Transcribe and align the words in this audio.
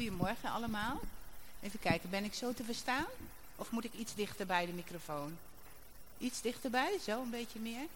Goedemorgen 0.00 0.50
allemaal. 0.50 1.00
Even 1.62 1.78
kijken, 1.78 2.10
ben 2.10 2.24
ik 2.24 2.34
zo 2.34 2.52
te 2.52 2.64
verstaan? 2.64 3.06
Of 3.56 3.70
moet 3.70 3.84
ik 3.84 3.92
iets 3.92 4.14
dichter 4.14 4.46
bij 4.46 4.66
de 4.66 4.72
microfoon? 4.72 5.36
Iets 6.18 6.40
dichterbij, 6.40 6.98
zo 7.04 7.22
een 7.22 7.30
beetje 7.30 7.58
meer. 7.58 7.86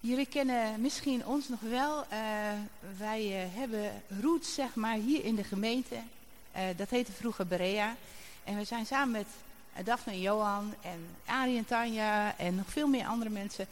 Jullie 0.00 0.26
kennen 0.26 0.80
misschien 0.80 1.26
ons 1.26 1.48
nog 1.48 1.60
wel. 1.60 1.98
Uh, 2.00 2.08
wij 2.98 3.44
uh, 3.44 3.54
hebben 3.54 4.02
roots, 4.20 4.54
zeg 4.54 4.74
maar, 4.74 4.96
hier 4.96 5.24
in 5.24 5.34
de 5.34 5.44
gemeente. 5.44 5.94
Uh, 6.56 6.62
dat 6.76 6.90
heette 6.90 7.12
vroeger 7.12 7.46
Berea. 7.46 7.96
En 8.44 8.56
we 8.56 8.64
zijn 8.64 8.86
samen 8.86 9.10
met 9.10 9.26
Daphne 9.86 10.12
en 10.12 10.20
Johan 10.20 10.74
en 10.82 11.06
Arie 11.24 11.58
en 11.58 11.66
Tanja 11.66 12.38
en 12.38 12.54
nog 12.54 12.70
veel 12.70 12.88
meer 12.88 13.06
andere 13.06 13.30
mensen. 13.30 13.66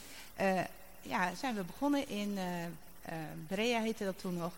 ja, 1.02 1.34
zijn 1.34 1.54
we 1.54 1.62
begonnen 1.62 2.08
in 2.08 2.38
Berea 3.48 3.80
heette 3.80 4.04
dat 4.04 4.18
toen 4.18 4.36
nog. 4.36 4.52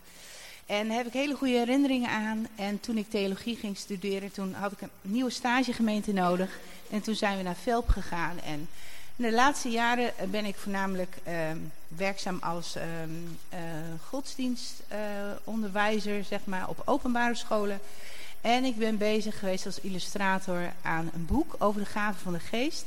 En 0.69 0.89
daar 0.89 0.97
heb 0.97 1.07
ik 1.07 1.13
hele 1.13 1.35
goede 1.35 1.59
herinneringen 1.59 2.11
aan. 2.11 2.47
En 2.57 2.81
toen 2.81 2.97
ik 2.97 3.11
theologie 3.11 3.57
ging 3.57 3.77
studeren, 3.77 4.33
toen 4.33 4.55
had 4.55 4.73
ik 4.73 4.81
een 4.81 4.91
nieuwe 5.03 5.31
stagegemeente 5.31 6.13
nodig. 6.13 6.59
En 6.91 7.01
toen 7.01 7.15
zijn 7.15 7.37
we 7.37 7.43
naar 7.43 7.57
Velp 7.57 7.89
gegaan. 7.89 8.41
En 8.41 8.69
de 9.17 9.33
laatste 9.33 9.69
jaren 9.69 10.13
ben 10.31 10.45
ik 10.45 10.57
voornamelijk 10.57 11.17
uh, 11.29 11.35
werkzaam 11.89 12.39
als 12.41 12.77
uh, 12.77 12.83
uh, 12.83 12.89
godsdienstonderwijzer, 14.09 16.25
zeg 16.25 16.41
maar, 16.45 16.69
op 16.69 16.83
openbare 16.85 17.35
scholen. 17.35 17.81
En 18.41 18.65
ik 18.65 18.77
ben 18.77 18.99
bezig 18.99 19.39
geweest 19.39 19.67
als 19.67 19.81
illustrator 19.81 20.73
aan 20.83 21.11
een 21.15 21.27
boek 21.27 21.55
over 21.59 21.81
de 21.81 21.87
gaven 21.87 22.21
van 22.21 22.33
de 22.33 22.39
geest. 22.39 22.85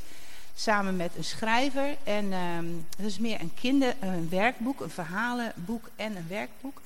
Samen 0.54 0.96
met 0.96 1.12
een 1.16 1.24
schrijver. 1.24 1.96
En 2.04 2.32
um, 2.32 2.86
het 2.96 3.06
is 3.06 3.18
meer 3.18 3.40
een 3.40 3.54
kinder, 3.54 3.94
een 4.00 4.28
werkboek, 4.28 4.80
een 4.80 4.90
verhalenboek 4.90 5.88
en 5.96 6.16
een 6.16 6.28
werkboek. 6.28 6.80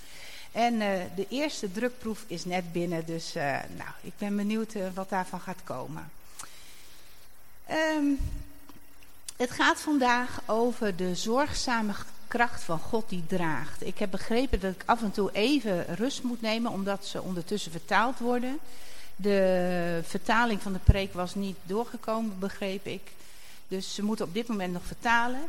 En 0.56 0.74
uh, 0.74 0.88
de 1.14 1.26
eerste 1.28 1.72
drukproef 1.72 2.24
is 2.26 2.44
net 2.44 2.72
binnen, 2.72 3.06
dus 3.06 3.36
uh, 3.36 3.42
nou, 3.52 3.90
ik 4.00 4.12
ben 4.18 4.36
benieuwd 4.36 4.74
uh, 4.74 4.86
wat 4.94 5.08
daarvan 5.08 5.40
gaat 5.40 5.64
komen. 5.64 6.10
Um, 7.70 8.18
het 9.36 9.50
gaat 9.50 9.80
vandaag 9.80 10.40
over 10.46 10.96
de 10.96 11.14
zorgzame 11.14 11.92
kracht 12.28 12.62
van 12.62 12.78
God 12.78 13.08
die 13.08 13.26
draagt. 13.26 13.86
Ik 13.86 13.98
heb 13.98 14.10
begrepen 14.10 14.60
dat 14.60 14.72
ik 14.72 14.82
af 14.86 15.02
en 15.02 15.10
toe 15.10 15.32
even 15.32 15.94
rust 15.94 16.22
moet 16.22 16.40
nemen, 16.40 16.72
omdat 16.72 17.06
ze 17.06 17.22
ondertussen 17.22 17.72
vertaald 17.72 18.18
worden. 18.18 18.58
De 19.16 20.00
vertaling 20.04 20.62
van 20.62 20.72
de 20.72 20.78
preek 20.84 21.12
was 21.12 21.34
niet 21.34 21.56
doorgekomen, 21.62 22.38
begreep 22.38 22.86
ik. 22.86 23.02
Dus 23.68 23.94
ze 23.94 24.02
moeten 24.02 24.24
op 24.24 24.34
dit 24.34 24.46
moment 24.46 24.72
nog 24.72 24.86
vertalen. 24.86 25.42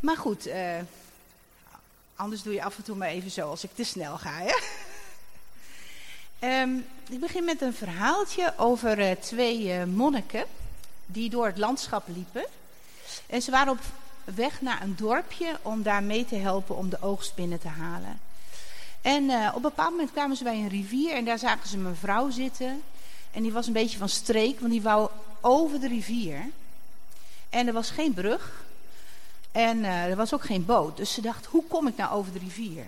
Maar 0.00 0.16
goed, 0.16 0.48
Anders 2.20 2.42
doe 2.42 2.54
je 2.54 2.62
af 2.62 2.76
en 2.76 2.82
toe 2.82 2.96
maar 2.96 3.08
even 3.08 3.30
zo 3.30 3.48
als 3.48 3.64
ik 3.64 3.70
te 3.74 3.84
snel 3.84 4.18
ga. 4.18 4.32
Hè? 4.32 4.52
um, 6.62 6.86
ik 7.14 7.20
begin 7.20 7.44
met 7.44 7.60
een 7.60 7.74
verhaaltje 7.74 8.52
over 8.56 8.98
uh, 8.98 9.10
twee 9.10 9.64
uh, 9.64 9.84
monniken 9.84 10.44
die 11.06 11.30
door 11.30 11.46
het 11.46 11.58
landschap 11.58 12.02
liepen. 12.06 12.44
En 13.26 13.42
ze 13.42 13.50
waren 13.50 13.72
op 13.72 13.78
weg 14.24 14.60
naar 14.60 14.82
een 14.82 14.96
dorpje 14.96 15.58
om 15.62 15.82
daar 15.82 16.02
mee 16.02 16.24
te 16.24 16.36
helpen 16.36 16.76
om 16.76 16.88
de 16.88 17.00
oogst 17.00 17.34
binnen 17.34 17.60
te 17.60 17.68
halen. 17.68 18.20
En 19.00 19.24
uh, 19.24 19.48
op 19.48 19.56
een 19.56 19.62
bepaald 19.62 19.90
moment 19.90 20.12
kwamen 20.12 20.36
ze 20.36 20.44
bij 20.44 20.56
een 20.56 20.68
rivier 20.68 21.14
en 21.14 21.24
daar 21.24 21.38
zagen 21.38 21.68
ze 21.68 21.78
een 21.78 21.96
vrouw 21.96 22.30
zitten. 22.30 22.82
En 23.30 23.42
die 23.42 23.52
was 23.52 23.66
een 23.66 23.72
beetje 23.72 23.98
van 23.98 24.08
streek, 24.08 24.60
want 24.60 24.72
die 24.72 24.82
wou 24.82 25.10
over 25.40 25.80
de 25.80 25.88
rivier. 25.88 26.50
En 27.48 27.66
er 27.66 27.72
was 27.72 27.90
geen 27.90 28.14
brug. 28.14 28.64
En 29.52 29.78
uh, 29.78 30.04
er 30.04 30.16
was 30.16 30.34
ook 30.34 30.44
geen 30.44 30.64
boot. 30.64 30.96
Dus 30.96 31.12
ze 31.12 31.20
dacht, 31.20 31.46
hoe 31.46 31.64
kom 31.68 31.86
ik 31.86 31.96
nou 31.96 32.12
over 32.12 32.32
de 32.32 32.38
rivier? 32.38 32.86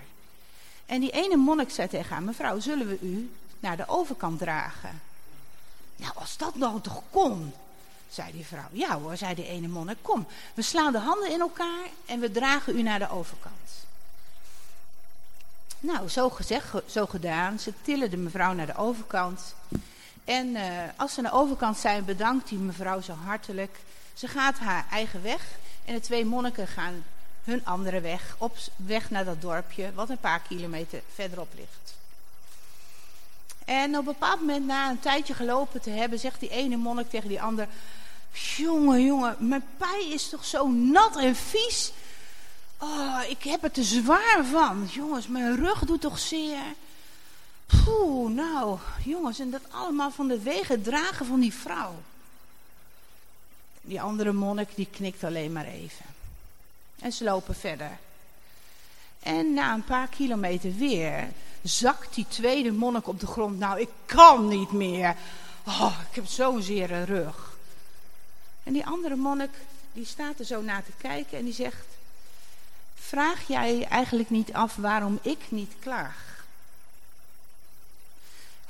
En 0.87 1.01
die 1.01 1.11
ene 1.11 1.37
monnik 1.37 1.71
zei 1.71 1.89
tegen 1.89 2.11
haar, 2.11 2.23
mevrouw, 2.23 2.61
zullen 2.61 2.89
we 2.89 2.99
u 3.01 3.33
naar 3.61 3.77
de 3.77 3.89
overkant 3.89 4.39
dragen? 4.39 5.01
Nou, 5.97 6.13
als 6.15 6.37
dat 6.37 6.55
nou 6.55 6.81
toch 6.81 7.03
kon, 7.11 7.53
zei 8.11 8.33
die 8.33 8.47
vrouw. 8.47 8.69
Ja 8.73 8.99
hoor, 8.99 9.17
zei 9.17 9.35
die 9.35 9.47
ene 9.47 9.69
monnik, 9.69 9.99
kom. 10.03 10.27
We 10.55 10.63
slaan 10.63 10.93
de 10.93 10.99
handen 10.99 11.31
in 11.31 11.41
elkaar 11.41 11.87
en 12.07 12.21
we 12.21 12.31
dragen 12.31 12.79
u 12.79 12.83
naar 12.83 12.99
de 12.99 13.11
overkant. 13.11 13.57
Nou, 15.81 16.09
zo 16.09 16.31
gezegd, 16.31 16.75
zo 16.87 17.07
gedaan. 17.07 17.59
Ze 17.59 17.73
tillen 17.83 18.11
de 18.11 18.17
mevrouw 18.17 18.53
naar 18.53 18.67
de 18.67 18.77
overkant. 18.77 19.55
En 20.25 20.47
uh, 20.47 20.63
als 20.97 21.15
ze 21.15 21.21
naar 21.21 21.35
overkant 21.35 21.79
zijn, 21.79 22.05
bedankt 22.05 22.49
die 22.49 22.59
mevrouw 22.59 23.01
zo 23.01 23.13
hartelijk. 23.13 23.79
Ze 24.15 24.29
gaat 24.29 24.59
haar 24.59 24.87
eigen 24.91 25.23
weg. 25.23 25.43
En 25.85 25.95
de 25.95 26.01
twee 26.01 26.25
monniken 26.25 26.67
gaan 26.67 27.05
hun 27.45 27.65
andere 27.65 28.01
weg, 28.01 28.35
op 28.39 28.57
weg 28.77 29.11
naar 29.11 29.25
dat 29.25 29.41
dorpje, 29.41 29.93
wat 29.95 30.11
een 30.11 30.19
paar 30.19 30.41
kilometer 30.41 31.03
verderop 31.15 31.53
ligt. 31.57 31.95
En 33.65 33.91
op 33.91 33.99
een 33.99 34.05
bepaald 34.05 34.41
moment, 34.41 34.67
na 34.67 34.91
een 34.91 35.01
tijdje 35.01 35.35
gelopen 35.35 35.81
te 35.81 35.91
hebben, 35.91 36.19
zegt 36.19 36.41
die 36.41 36.51
ene 36.51 36.77
monnik 36.77 37.11
tegen 37.11 37.29
die 37.29 37.43
ander... 37.43 37.69
Jongen, 38.57 39.05
jongen, 39.05 39.37
mijn 39.39 39.65
pij 39.77 40.09
is 40.09 40.29
toch 40.29 40.45
zo 40.45 40.69
nat 40.69 41.17
en 41.17 41.37
vies. 41.37 41.93
Oh, 42.79 43.21
ik 43.29 43.43
heb 43.43 43.63
het 43.63 43.75
te 43.75 43.83
zwaar 43.83 44.45
van. 44.51 44.89
Jongens, 44.91 45.27
mijn 45.27 45.57
rug 45.57 45.85
doet 45.85 46.01
toch 46.01 46.19
zeer. 46.19 46.63
Poeh, 47.85 48.35
nou, 48.35 48.79
jongens, 49.05 49.39
en 49.39 49.51
dat 49.51 49.63
allemaal 49.71 50.11
van 50.11 50.29
de 50.29 50.39
wegen 50.41 50.83
dragen 50.83 51.27
van 51.27 51.41
die 51.41 51.55
vrouw. 51.55 51.95
Die 53.81 54.01
andere 54.01 54.33
monnik 54.33 54.69
die 54.75 54.89
knikt 54.91 55.25
alleen 55.25 55.53
maar 55.53 55.67
even. 55.67 56.05
En 56.99 57.13
ze 57.13 57.25
lopen 57.25 57.55
verder. 57.55 57.99
En 59.21 59.55
na 59.55 59.75
een 59.75 59.85
paar 59.85 60.09
kilometer 60.09 60.75
weer 60.75 61.29
zakt 61.63 62.15
die 62.15 62.27
tweede 62.29 62.73
monnik 62.73 63.09
op 63.09 63.21
de 63.21 63.27
grond. 63.27 63.59
Nou, 63.59 63.81
ik 63.81 63.91
kan 64.07 64.49
niet 64.49 64.73
meer. 64.73 65.17
Oh, 65.67 65.99
ik 66.11 66.15
heb 66.15 66.27
zo'n 66.27 66.63
zere 66.63 67.03
rug. 67.03 67.57
En 68.63 68.73
die 68.73 68.87
andere 68.87 69.17
monnik, 69.17 69.51
die 69.93 70.07
staat 70.07 70.39
er 70.39 70.45
zo 70.45 70.63
naar 70.63 70.85
te 70.85 70.93
kijken 70.99 71.39
en 71.39 71.45
die 71.45 71.55
zegt... 71.55 71.87
Vraag 72.95 73.47
jij 73.47 73.87
eigenlijk 73.89 74.31
niet 74.31 74.53
af 74.53 74.77
waarom 74.77 75.19
ik 75.23 75.39
niet 75.49 75.73
klaag? 75.81 76.32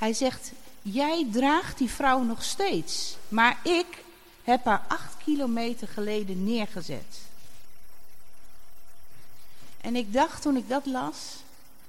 Hij 0.02 0.12
zegt, 0.12 0.52
jij 0.82 1.26
draagt 1.32 1.78
die 1.78 1.90
vrouw 1.90 2.22
nog 2.22 2.42
steeds. 2.42 3.16
Maar 3.28 3.58
ik 3.62 4.04
heb 4.44 4.64
haar 4.64 4.84
acht 4.88 5.16
kilometer 5.24 5.88
geleden 5.88 6.44
neergezet. 6.44 7.20
En 9.80 9.96
ik 9.96 10.12
dacht 10.12 10.42
toen 10.42 10.56
ik 10.56 10.68
dat 10.68 10.86
las, 10.86 11.16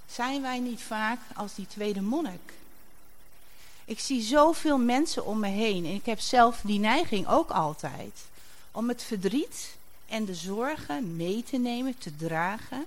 zijn 0.08 0.42
wij 0.42 0.60
niet 0.60 0.82
vaak 0.82 1.20
als 1.36 1.56
die 1.56 1.68
tweede 1.68 2.02
monnik. 2.02 2.54
Ik 3.86 4.00
zie 4.00 4.22
zoveel 4.22 4.78
mensen 4.78 5.26
om 5.26 5.40
me 5.40 5.48
heen 5.50 5.86
en 5.86 5.94
ik 5.94 6.06
heb 6.06 6.20
zelf 6.20 6.62
die 6.64 6.80
neiging 6.80 7.28
ook 7.28 7.50
altijd. 7.50 8.20
Om 8.72 8.90
het 8.90 9.04
verdriet 9.04 9.76
en 10.06 10.26
de 10.26 10.36
zorgen 10.36 11.16
mee 11.16 11.44
te 11.44 11.58
nemen, 11.58 11.98
te 11.98 12.16
dragen. 12.16 12.86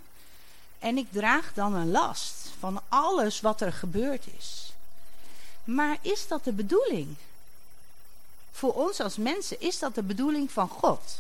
En 0.79 0.99
ik 0.99 1.07
draag 1.13 1.55
dan 1.55 1.75
een 1.75 1.91
last 1.91 2.51
van 2.59 2.81
alles 2.89 3.41
wat 3.41 3.61
er 3.61 3.73
gebeurd 3.73 4.25
is. 4.39 4.66
Maar 5.67 5.97
is 6.01 6.29
dat 6.29 6.45
de 6.45 6.53
bedoeling? 6.53 7.17
Voor 8.53 8.75
ons 8.75 9.01
als 9.01 9.17
mensen 9.17 9.61
is 9.61 9.79
dat 9.79 9.95
de 9.95 10.03
bedoeling 10.03 10.51
van 10.51 10.69
God. 10.69 11.19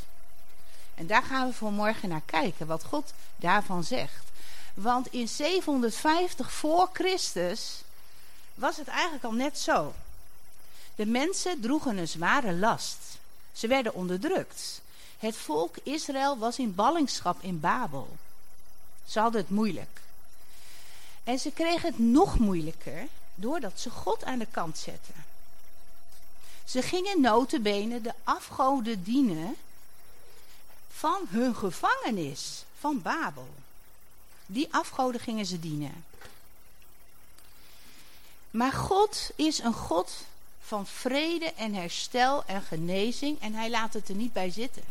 En 0.94 1.06
daar 1.06 1.22
gaan 1.22 1.48
we 1.48 1.54
vanmorgen 1.54 2.08
naar 2.08 2.22
kijken, 2.24 2.66
wat 2.66 2.84
God 2.84 3.12
daarvan 3.36 3.84
zegt. 3.84 4.24
Want 4.74 5.12
in 5.12 5.28
750 5.28 6.52
voor 6.52 6.88
Christus 6.92 7.82
was 8.54 8.76
het 8.76 8.88
eigenlijk 8.88 9.24
al 9.24 9.32
net 9.32 9.58
zo. 9.58 9.94
De 10.94 11.06
mensen 11.06 11.60
droegen 11.60 11.96
een 11.96 12.08
zware 12.08 12.52
last. 12.52 12.98
Ze 13.52 13.66
werden 13.66 13.94
onderdrukt. 13.94 14.80
Het 15.18 15.36
volk 15.36 15.76
Israël 15.82 16.38
was 16.38 16.58
in 16.58 16.74
ballingschap 16.74 17.42
in 17.42 17.60
Babel. 17.60 18.16
Ze 19.06 19.20
hadden 19.20 19.40
het 19.40 19.50
moeilijk. 19.50 20.00
En 21.24 21.38
ze 21.38 21.50
kregen 21.50 21.88
het 21.88 21.98
nog 21.98 22.38
moeilijker 22.38 23.06
doordat 23.36 23.80
ze 23.80 23.90
God 23.90 24.24
aan 24.24 24.38
de 24.38 24.46
kant 24.50 24.78
zetten. 24.78 25.24
Ze 26.64 26.82
gingen 26.82 27.20
notenbenen 27.20 28.02
de 28.02 28.12
afgoden 28.24 29.02
dienen 29.02 29.56
van 30.88 31.20
hun 31.28 31.54
gevangenis 31.54 32.64
van 32.78 33.02
Babel. 33.02 33.48
Die 34.46 34.68
afgoden 34.70 35.20
gingen 35.20 35.46
ze 35.46 35.60
dienen. 35.60 36.04
Maar 38.50 38.72
God 38.72 39.30
is 39.34 39.58
een 39.58 39.74
God 39.74 40.24
van 40.60 40.86
vrede 40.86 41.52
en 41.52 41.74
herstel 41.74 42.44
en 42.44 42.62
genezing 42.62 43.40
en 43.40 43.54
hij 43.54 43.70
laat 43.70 43.92
het 43.92 44.08
er 44.08 44.14
niet 44.14 44.32
bij 44.32 44.50
zitten. 44.50 44.82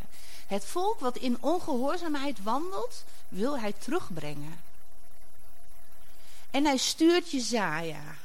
Het 0.47 0.65
volk 0.65 0.99
wat 0.99 1.17
in 1.17 1.37
ongehoorzaamheid 1.39 2.43
wandelt, 2.43 3.03
wil 3.27 3.59
hij 3.59 3.73
terugbrengen. 3.73 4.59
En 6.51 6.65
hij 6.65 6.77
stuurt 6.77 7.31
Jezaja. 7.31 8.17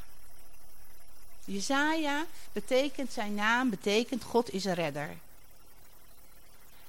Jezaja 1.50 2.26
betekent, 2.52 3.12
zijn 3.12 3.34
naam 3.34 3.70
betekent 3.70 4.24
God 4.24 4.52
is 4.52 4.64
een 4.64 4.74
redder. 4.74 5.16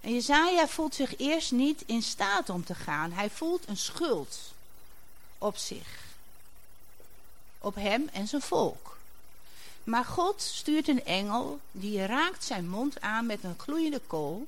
En 0.02 0.14
Jezaja 0.14 0.68
voelt 0.68 0.96
zich 0.96 1.18
eerst 1.18 1.52
niet 1.52 1.84
in 1.86 2.02
staat 2.02 2.50
om 2.50 2.64
te 2.66 2.76
gaan. 2.76 3.12
Hij 3.12 3.30
voelt 3.30 3.68
een 3.68 3.78
schuld 3.78 4.40
op 5.38 5.58
zich. 5.58 6.00
op 7.64 7.76
hem 7.76 8.10
en 8.12 8.28
zijn 8.28 8.42
volk. 8.42 8.98
Maar 9.84 10.06
God 10.06 10.42
stuurt 10.42 10.88
een 10.88 11.06
engel 11.06 11.60
die 11.72 12.06
raakt 12.06 12.44
zijn 12.44 12.70
mond 12.70 13.02
aan 13.02 13.26
met 13.26 13.44
een 13.44 13.60
gloeiende 13.60 14.02
kool 14.08 14.48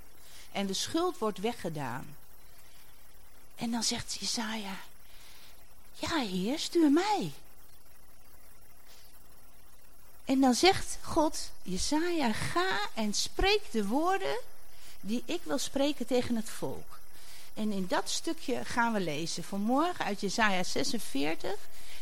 en 0.51 0.67
de 0.67 0.73
schuld 0.73 1.17
wordt 1.17 1.37
weggedaan. 1.37 2.15
En 3.55 3.71
dan 3.71 3.83
zegt 3.83 4.17
Jesaja, 4.19 4.77
ja 5.93 6.17
heer, 6.17 6.59
stuur 6.59 6.91
mij. 6.91 7.31
En 10.25 10.41
dan 10.41 10.53
zegt 10.53 10.97
God, 11.01 11.51
Jesaja, 11.61 12.33
ga 12.33 12.79
en 12.93 13.13
spreek 13.13 13.61
de 13.71 13.87
woorden 13.87 14.37
die 15.01 15.23
ik 15.25 15.39
wil 15.43 15.57
spreken 15.57 16.05
tegen 16.05 16.35
het 16.35 16.49
volk. 16.49 16.99
En 17.53 17.71
in 17.71 17.85
dat 17.87 18.09
stukje 18.09 18.65
gaan 18.65 18.93
we 18.93 18.99
lezen 18.99 19.43
vanmorgen 19.43 20.05
uit 20.05 20.21
Jesaja 20.21 20.63
46. 20.63 21.51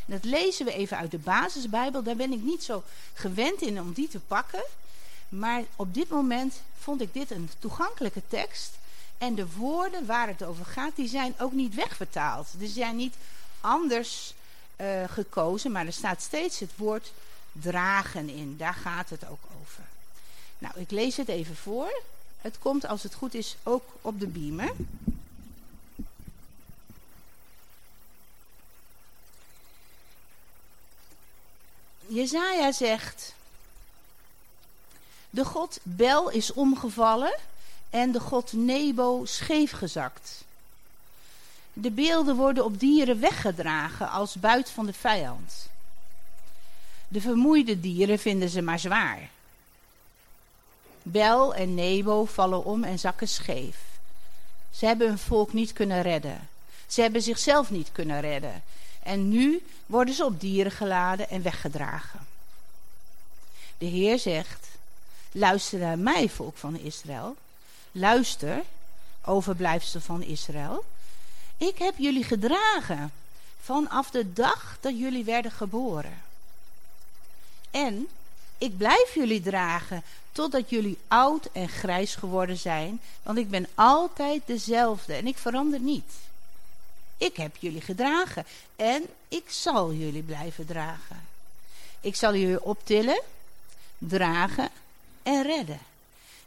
dat 0.05 0.23
lezen 0.23 0.65
we 0.65 0.73
even 0.73 0.97
uit 0.97 1.11
de 1.11 1.17
basisbijbel. 1.17 2.03
Daar 2.03 2.15
ben 2.15 2.31
ik 2.31 2.41
niet 2.41 2.63
zo 2.63 2.83
gewend 3.13 3.61
in 3.61 3.79
om 3.79 3.93
die 3.93 4.07
te 4.07 4.19
pakken. 4.19 4.63
Maar 5.29 5.63
op 5.75 5.93
dit 5.93 6.09
moment 6.09 6.61
vond 6.79 7.01
ik 7.01 7.13
dit 7.13 7.31
een 7.31 7.49
toegankelijke 7.59 8.21
tekst. 8.27 8.71
En 9.17 9.35
de 9.35 9.47
woorden 9.51 10.05
waar 10.05 10.27
het 10.27 10.43
over 10.43 10.65
gaat, 10.65 10.95
die 10.95 11.07
zijn 11.07 11.33
ook 11.39 11.51
niet 11.51 11.75
wegvertaald. 11.75 12.47
Die 12.57 12.69
zijn 12.69 12.95
niet 12.95 13.15
anders 13.61 14.33
uh, 14.77 15.03
gekozen, 15.07 15.71
maar 15.71 15.85
er 15.85 15.93
staat 15.93 16.21
steeds 16.21 16.59
het 16.59 16.71
woord 16.75 17.11
dragen 17.51 18.29
in. 18.29 18.57
Daar 18.57 18.73
gaat 18.73 19.09
het 19.09 19.27
ook 19.27 19.43
over. 19.61 19.83
Nou, 20.57 20.79
ik 20.79 20.91
lees 20.91 21.17
het 21.17 21.27
even 21.27 21.55
voor. 21.55 22.01
Het 22.41 22.59
komt 22.59 22.87
als 22.87 23.03
het 23.03 23.13
goed 23.13 23.33
is 23.33 23.55
ook 23.63 23.83
op 24.01 24.19
de 24.19 24.27
beamer. 24.27 24.73
Jezaja 32.07 32.71
zegt... 32.71 33.33
De 35.33 35.45
god 35.45 35.79
Bel 35.83 36.29
is 36.29 36.53
omgevallen 36.53 37.37
en 37.89 38.11
de 38.11 38.19
god 38.19 38.53
Nebo 38.53 39.25
scheefgezakt. 39.25 40.43
De 41.73 41.91
beelden 41.91 42.35
worden 42.35 42.65
op 42.65 42.79
dieren 42.79 43.19
weggedragen 43.19 44.09
als 44.09 44.35
buit 44.35 44.69
van 44.69 44.85
de 44.85 44.93
vijand. 44.93 45.70
De 47.11 47.21
vermoeide 47.21 47.79
dieren 47.79 48.19
vinden 48.19 48.49
ze 48.49 48.61
maar 48.61 48.79
zwaar. 48.79 49.29
Bel 51.03 51.55
en 51.55 51.75
Nebo 51.75 52.25
vallen 52.25 52.65
om 52.65 52.83
en 52.83 52.99
zakken 52.99 53.27
scheef. 53.27 53.77
Ze 54.71 54.85
hebben 54.85 55.07
hun 55.07 55.17
volk 55.17 55.53
niet 55.53 55.73
kunnen 55.73 56.01
redden. 56.01 56.49
Ze 56.87 57.01
hebben 57.01 57.21
zichzelf 57.21 57.69
niet 57.69 57.89
kunnen 57.91 58.21
redden. 58.21 58.63
En 59.03 59.29
nu 59.29 59.63
worden 59.85 60.13
ze 60.13 60.25
op 60.25 60.39
dieren 60.39 60.71
geladen 60.71 61.29
en 61.29 61.41
weggedragen. 61.41 62.19
De 63.77 63.85
Heer 63.85 64.19
zegt: 64.19 64.67
Luister 65.31 65.79
naar 65.79 65.99
mij, 65.99 66.29
volk 66.29 66.57
van 66.57 66.79
Israël. 66.79 67.35
Luister, 67.91 68.61
overblijfsel 69.25 70.01
van 70.01 70.23
Israël. 70.23 70.85
Ik 71.57 71.77
heb 71.77 71.93
jullie 71.97 72.23
gedragen 72.23 73.11
vanaf 73.61 74.09
de 74.09 74.33
dag 74.33 74.77
dat 74.79 74.99
jullie 74.99 75.23
werden 75.23 75.51
geboren. 75.51 76.29
En 77.71 78.07
ik 78.57 78.77
blijf 78.77 79.13
jullie 79.13 79.41
dragen 79.41 80.03
totdat 80.31 80.69
jullie 80.69 80.97
oud 81.07 81.49
en 81.51 81.69
grijs 81.69 82.15
geworden 82.15 82.57
zijn, 82.57 83.01
want 83.23 83.37
ik 83.37 83.49
ben 83.49 83.67
altijd 83.75 84.41
dezelfde 84.45 85.13
en 85.13 85.27
ik 85.27 85.37
verander 85.37 85.79
niet. 85.79 86.13
Ik 87.17 87.35
heb 87.35 87.55
jullie 87.55 87.81
gedragen 87.81 88.45
en 88.75 89.05
ik 89.27 89.49
zal 89.49 89.93
jullie 89.93 90.23
blijven 90.23 90.65
dragen. 90.65 91.27
Ik 92.01 92.15
zal 92.15 92.35
jullie 92.35 92.63
optillen, 92.63 93.21
dragen 93.97 94.69
en 95.23 95.43
redden. 95.43 95.79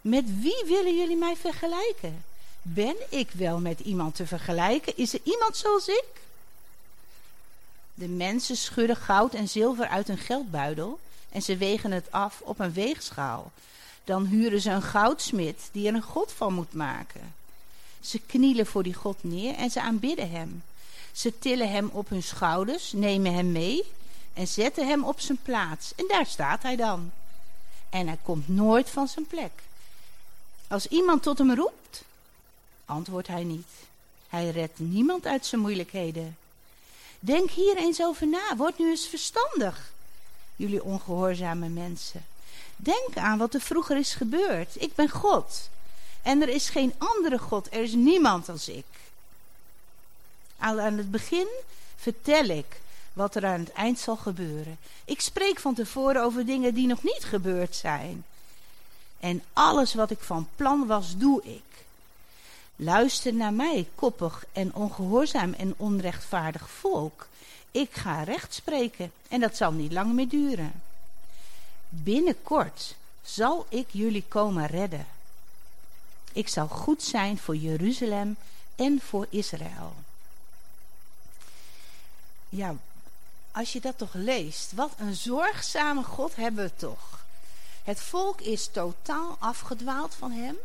Met 0.00 0.40
wie 0.40 0.64
willen 0.66 0.96
jullie 0.96 1.16
mij 1.16 1.36
vergelijken? 1.36 2.24
Ben 2.62 2.96
ik 3.08 3.30
wel 3.30 3.58
met 3.58 3.80
iemand 3.80 4.14
te 4.14 4.26
vergelijken? 4.26 4.96
Is 4.96 5.14
er 5.14 5.20
iemand 5.22 5.56
zoals 5.56 5.88
ik? 5.88 6.04
De 7.94 8.08
mensen 8.08 8.56
schudden 8.56 8.96
goud 8.96 9.34
en 9.34 9.48
zilver 9.48 9.88
uit 9.88 10.08
een 10.08 10.18
geldbuidel 10.18 10.98
en 11.34 11.42
ze 11.42 11.56
wegen 11.56 11.92
het 11.92 12.12
af 12.12 12.40
op 12.40 12.58
een 12.58 12.72
weegschaal. 12.72 13.52
Dan 14.04 14.24
huren 14.24 14.60
ze 14.60 14.70
een 14.70 14.82
goudsmid 14.82 15.68
die 15.72 15.88
er 15.88 15.94
een 15.94 16.02
god 16.02 16.32
van 16.32 16.54
moet 16.54 16.72
maken. 16.72 17.34
Ze 18.00 18.18
knielen 18.18 18.66
voor 18.66 18.82
die 18.82 18.94
god 18.94 19.16
neer 19.20 19.54
en 19.54 19.70
ze 19.70 19.80
aanbidden 19.80 20.30
hem. 20.30 20.62
Ze 21.12 21.38
tillen 21.38 21.70
hem 21.70 21.88
op 21.92 22.08
hun 22.08 22.22
schouders, 22.22 22.92
nemen 22.92 23.34
hem 23.34 23.52
mee 23.52 23.84
en 24.32 24.46
zetten 24.46 24.86
hem 24.86 25.04
op 25.04 25.20
zijn 25.20 25.38
plaats. 25.42 25.92
En 25.96 26.04
daar 26.08 26.26
staat 26.26 26.62
hij 26.62 26.76
dan. 26.76 27.12
En 27.90 28.06
hij 28.06 28.18
komt 28.22 28.48
nooit 28.48 28.90
van 28.90 29.08
zijn 29.08 29.26
plek. 29.26 29.52
Als 30.68 30.86
iemand 30.86 31.22
tot 31.22 31.38
hem 31.38 31.54
roept, 31.54 32.04
antwoordt 32.84 33.28
hij 33.28 33.44
niet. 33.44 33.68
Hij 34.28 34.50
redt 34.50 34.78
niemand 34.78 35.26
uit 35.26 35.46
zijn 35.46 35.60
moeilijkheden. 35.60 36.36
Denk 37.20 37.50
hier 37.50 37.76
eens 37.76 38.02
over 38.02 38.26
na. 38.26 38.56
Word 38.56 38.78
nu 38.78 38.90
eens 38.90 39.06
verstandig, 39.06 39.92
jullie 40.56 40.84
ongehoorzame 40.84 41.68
mensen. 41.68 42.24
Denk 42.76 43.16
aan 43.16 43.38
wat 43.38 43.54
er 43.54 43.60
vroeger 43.60 43.96
is 43.96 44.14
gebeurd. 44.14 44.82
Ik 44.82 44.94
ben 44.94 45.08
God. 45.08 45.68
En 46.22 46.42
er 46.42 46.48
is 46.48 46.68
geen 46.68 46.94
andere 46.98 47.38
God. 47.38 47.66
Er 47.70 47.82
is 47.82 47.92
niemand 47.92 48.48
als 48.48 48.68
ik. 48.68 48.86
Al 50.58 50.80
aan 50.80 50.98
het 50.98 51.10
begin 51.10 51.48
vertel 51.96 52.44
ik 52.44 52.80
wat 53.12 53.34
er 53.34 53.46
aan 53.46 53.60
het 53.60 53.72
eind 53.72 53.98
zal 53.98 54.16
gebeuren. 54.16 54.78
Ik 55.04 55.20
spreek 55.20 55.60
van 55.60 55.74
tevoren 55.74 56.22
over 56.22 56.46
dingen 56.46 56.74
die 56.74 56.86
nog 56.86 57.02
niet 57.02 57.24
gebeurd 57.24 57.76
zijn. 57.76 58.24
En 59.20 59.42
alles 59.52 59.94
wat 59.94 60.10
ik 60.10 60.20
van 60.20 60.48
plan 60.56 60.86
was, 60.86 61.16
doe 61.16 61.42
ik. 61.42 61.84
Luister 62.76 63.34
naar 63.34 63.52
mij, 63.52 63.88
koppig 63.94 64.44
en 64.52 64.74
ongehoorzaam 64.74 65.52
en 65.52 65.74
onrechtvaardig 65.76 66.70
volk. 66.70 67.26
Ik 67.74 67.92
ga 67.92 68.22
recht 68.22 68.54
spreken 68.54 69.12
en 69.28 69.40
dat 69.40 69.56
zal 69.56 69.72
niet 69.72 69.92
lang 69.92 70.12
meer 70.12 70.28
duren. 70.28 70.82
Binnenkort 71.88 72.94
zal 73.22 73.66
ik 73.68 73.86
jullie 73.90 74.24
komen 74.28 74.66
redden. 74.66 75.06
Ik 76.32 76.48
zal 76.48 76.68
goed 76.68 77.02
zijn 77.02 77.38
voor 77.38 77.56
Jeruzalem 77.56 78.36
en 78.76 79.00
voor 79.00 79.26
Israël. 79.30 79.94
Ja, 82.48 82.76
als 83.52 83.72
je 83.72 83.80
dat 83.80 83.98
toch 83.98 84.14
leest, 84.14 84.72
wat 84.72 84.92
een 84.98 85.14
zorgzame 85.14 86.02
God 86.02 86.36
hebben 86.36 86.64
we 86.64 86.76
toch. 86.76 87.24
Het 87.84 88.00
volk 88.00 88.40
is 88.40 88.68
totaal 88.72 89.36
afgedwaald 89.38 90.14
van 90.14 90.30
hem. 90.30 90.56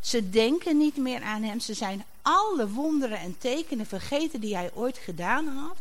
Ze 0.00 0.30
denken 0.30 0.76
niet 0.76 0.96
meer 0.96 1.22
aan 1.22 1.42
hem. 1.42 1.60
Ze 1.60 1.74
zijn 1.74 2.04
alle 2.24 2.68
wonderen 2.68 3.18
en 3.18 3.38
tekenen 3.38 3.86
vergeten 3.86 4.40
die 4.40 4.56
hij 4.56 4.70
ooit 4.74 4.98
gedaan 4.98 5.46
had. 5.46 5.76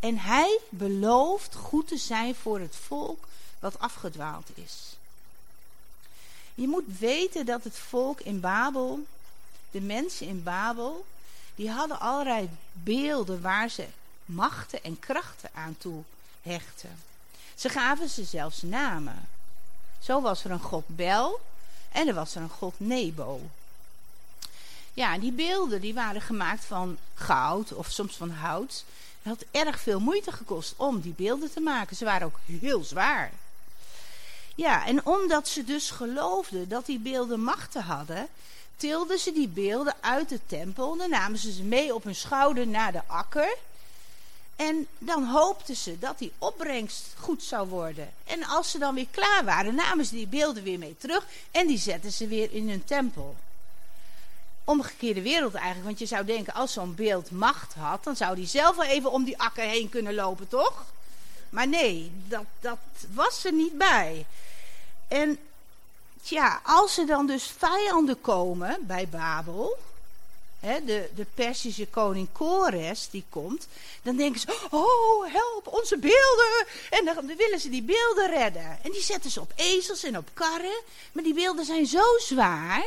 En 0.00 0.18
hij 0.18 0.58
belooft 0.68 1.54
goed 1.54 1.88
te 1.88 1.96
zijn 1.96 2.34
voor 2.34 2.60
het 2.60 2.76
volk 2.76 3.24
wat 3.58 3.78
afgedwaald 3.78 4.48
is. 4.54 4.96
Je 6.54 6.68
moet 6.68 6.98
weten 6.98 7.46
dat 7.46 7.64
het 7.64 7.78
volk 7.78 8.20
in 8.20 8.40
Babel, 8.40 9.06
de 9.70 9.80
mensen 9.80 10.26
in 10.26 10.42
Babel, 10.42 11.04
die 11.54 11.70
hadden 11.70 12.00
allerlei 12.00 12.48
beelden 12.72 13.42
waar 13.42 13.68
ze 13.68 13.86
machten 14.24 14.84
en 14.84 14.98
krachten 14.98 15.50
aan 15.54 15.76
toe 15.78 16.02
hechten. 16.42 16.98
Ze 17.54 17.68
gaven 17.68 18.08
ze 18.08 18.24
zelfs 18.24 18.62
namen. 18.62 19.28
Zo 19.98 20.20
was 20.20 20.44
er 20.44 20.50
een 20.50 20.60
god 20.60 20.84
Bel 20.86 21.40
en 21.92 22.08
er 22.08 22.14
was 22.14 22.34
er 22.34 22.42
een 22.42 22.48
god 22.48 22.74
Nebo. 22.76 23.40
Ja, 24.94 25.18
die 25.18 25.32
beelden 25.32 25.80
die 25.80 25.94
waren 25.94 26.20
gemaakt 26.20 26.64
van 26.64 26.98
goud 27.14 27.72
of 27.72 27.90
soms 27.90 28.16
van 28.16 28.30
hout. 28.30 28.84
Het 29.22 29.38
had 29.38 29.66
erg 29.66 29.80
veel 29.80 30.00
moeite 30.00 30.32
gekost 30.32 30.74
om 30.76 31.00
die 31.00 31.14
beelden 31.16 31.52
te 31.52 31.60
maken. 31.60 31.96
Ze 31.96 32.04
waren 32.04 32.26
ook 32.26 32.38
heel 32.44 32.84
zwaar. 32.84 33.32
Ja, 34.54 34.86
en 34.86 35.06
omdat 35.06 35.48
ze 35.48 35.64
dus 35.64 35.90
geloofden 35.90 36.68
dat 36.68 36.86
die 36.86 36.98
beelden 36.98 37.40
machten 37.42 37.82
hadden, 37.82 38.28
tilden 38.76 39.18
ze 39.18 39.32
die 39.32 39.48
beelden 39.48 39.94
uit 40.00 40.28
de 40.28 40.40
tempel. 40.46 40.96
Dan 40.96 41.10
namen 41.10 41.38
ze 41.38 41.52
ze 41.52 41.62
mee 41.62 41.94
op 41.94 42.04
hun 42.04 42.14
schouder 42.14 42.66
naar 42.66 42.92
de 42.92 43.02
akker. 43.06 43.56
En 44.56 44.86
dan 44.98 45.24
hoopten 45.24 45.76
ze 45.76 45.98
dat 45.98 46.18
die 46.18 46.32
opbrengst 46.38 47.04
goed 47.18 47.42
zou 47.42 47.68
worden. 47.68 48.12
En 48.24 48.44
als 48.44 48.70
ze 48.70 48.78
dan 48.78 48.94
weer 48.94 49.06
klaar 49.10 49.44
waren, 49.44 49.74
namen 49.74 50.04
ze 50.04 50.14
die 50.14 50.26
beelden 50.26 50.62
weer 50.62 50.78
mee 50.78 50.96
terug 50.98 51.26
en 51.50 51.66
die 51.66 51.78
zetten 51.78 52.12
ze 52.12 52.26
weer 52.26 52.52
in 52.52 52.68
hun 52.68 52.84
tempel. 52.84 53.36
Omgekeerde 54.64 55.22
wereld 55.22 55.54
eigenlijk, 55.54 55.86
want 55.86 55.98
je 55.98 56.06
zou 56.06 56.24
denken, 56.24 56.54
als 56.54 56.72
zo'n 56.72 56.94
beeld 56.94 57.30
macht 57.30 57.74
had, 57.74 58.04
dan 58.04 58.16
zou 58.16 58.34
die 58.34 58.46
zelf 58.46 58.76
wel 58.76 58.84
even 58.84 59.10
om 59.10 59.24
die 59.24 59.38
akker 59.38 59.64
heen 59.64 59.88
kunnen 59.88 60.14
lopen, 60.14 60.48
toch? 60.48 60.84
Maar 61.50 61.68
nee, 61.68 62.12
dat, 62.28 62.44
dat 62.60 62.78
was 63.14 63.44
er 63.44 63.52
niet 63.52 63.78
bij. 63.78 64.26
En 65.08 65.38
tja, 66.22 66.60
als 66.64 66.98
er 66.98 67.06
dan 67.06 67.26
dus 67.26 67.52
vijanden 67.58 68.20
komen 68.20 68.86
bij 68.86 69.08
Babel, 69.08 69.78
hè, 70.60 70.84
de, 70.84 71.08
de 71.14 71.26
Persische 71.34 71.86
koning 71.86 72.28
Kores 72.32 73.08
die 73.10 73.24
komt, 73.28 73.66
dan 74.02 74.16
denken 74.16 74.40
ze, 74.40 74.66
oh 74.70 75.32
help, 75.32 75.66
onze 75.66 75.96
beelden. 75.96 76.66
En 76.90 77.04
dan 77.04 77.36
willen 77.36 77.60
ze 77.60 77.68
die 77.68 77.82
beelden 77.82 78.30
redden. 78.30 78.78
En 78.82 78.90
die 78.90 79.02
zetten 79.02 79.30
ze 79.30 79.40
op 79.40 79.52
ezels 79.56 80.04
en 80.04 80.16
op 80.16 80.28
karren, 80.32 80.80
maar 81.12 81.24
die 81.24 81.34
beelden 81.34 81.64
zijn 81.64 81.86
zo 81.86 82.18
zwaar, 82.18 82.84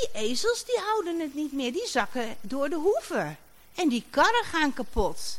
die 0.00 0.22
ezels 0.22 0.64
die 0.64 0.78
houden 0.78 1.20
het 1.20 1.34
niet 1.34 1.52
meer, 1.52 1.72
die 1.72 1.88
zakken 1.88 2.36
door 2.40 2.68
de 2.68 2.76
hoeven. 2.76 3.38
En 3.74 3.88
die 3.88 4.04
karren 4.10 4.44
gaan 4.44 4.72
kapot. 4.72 5.38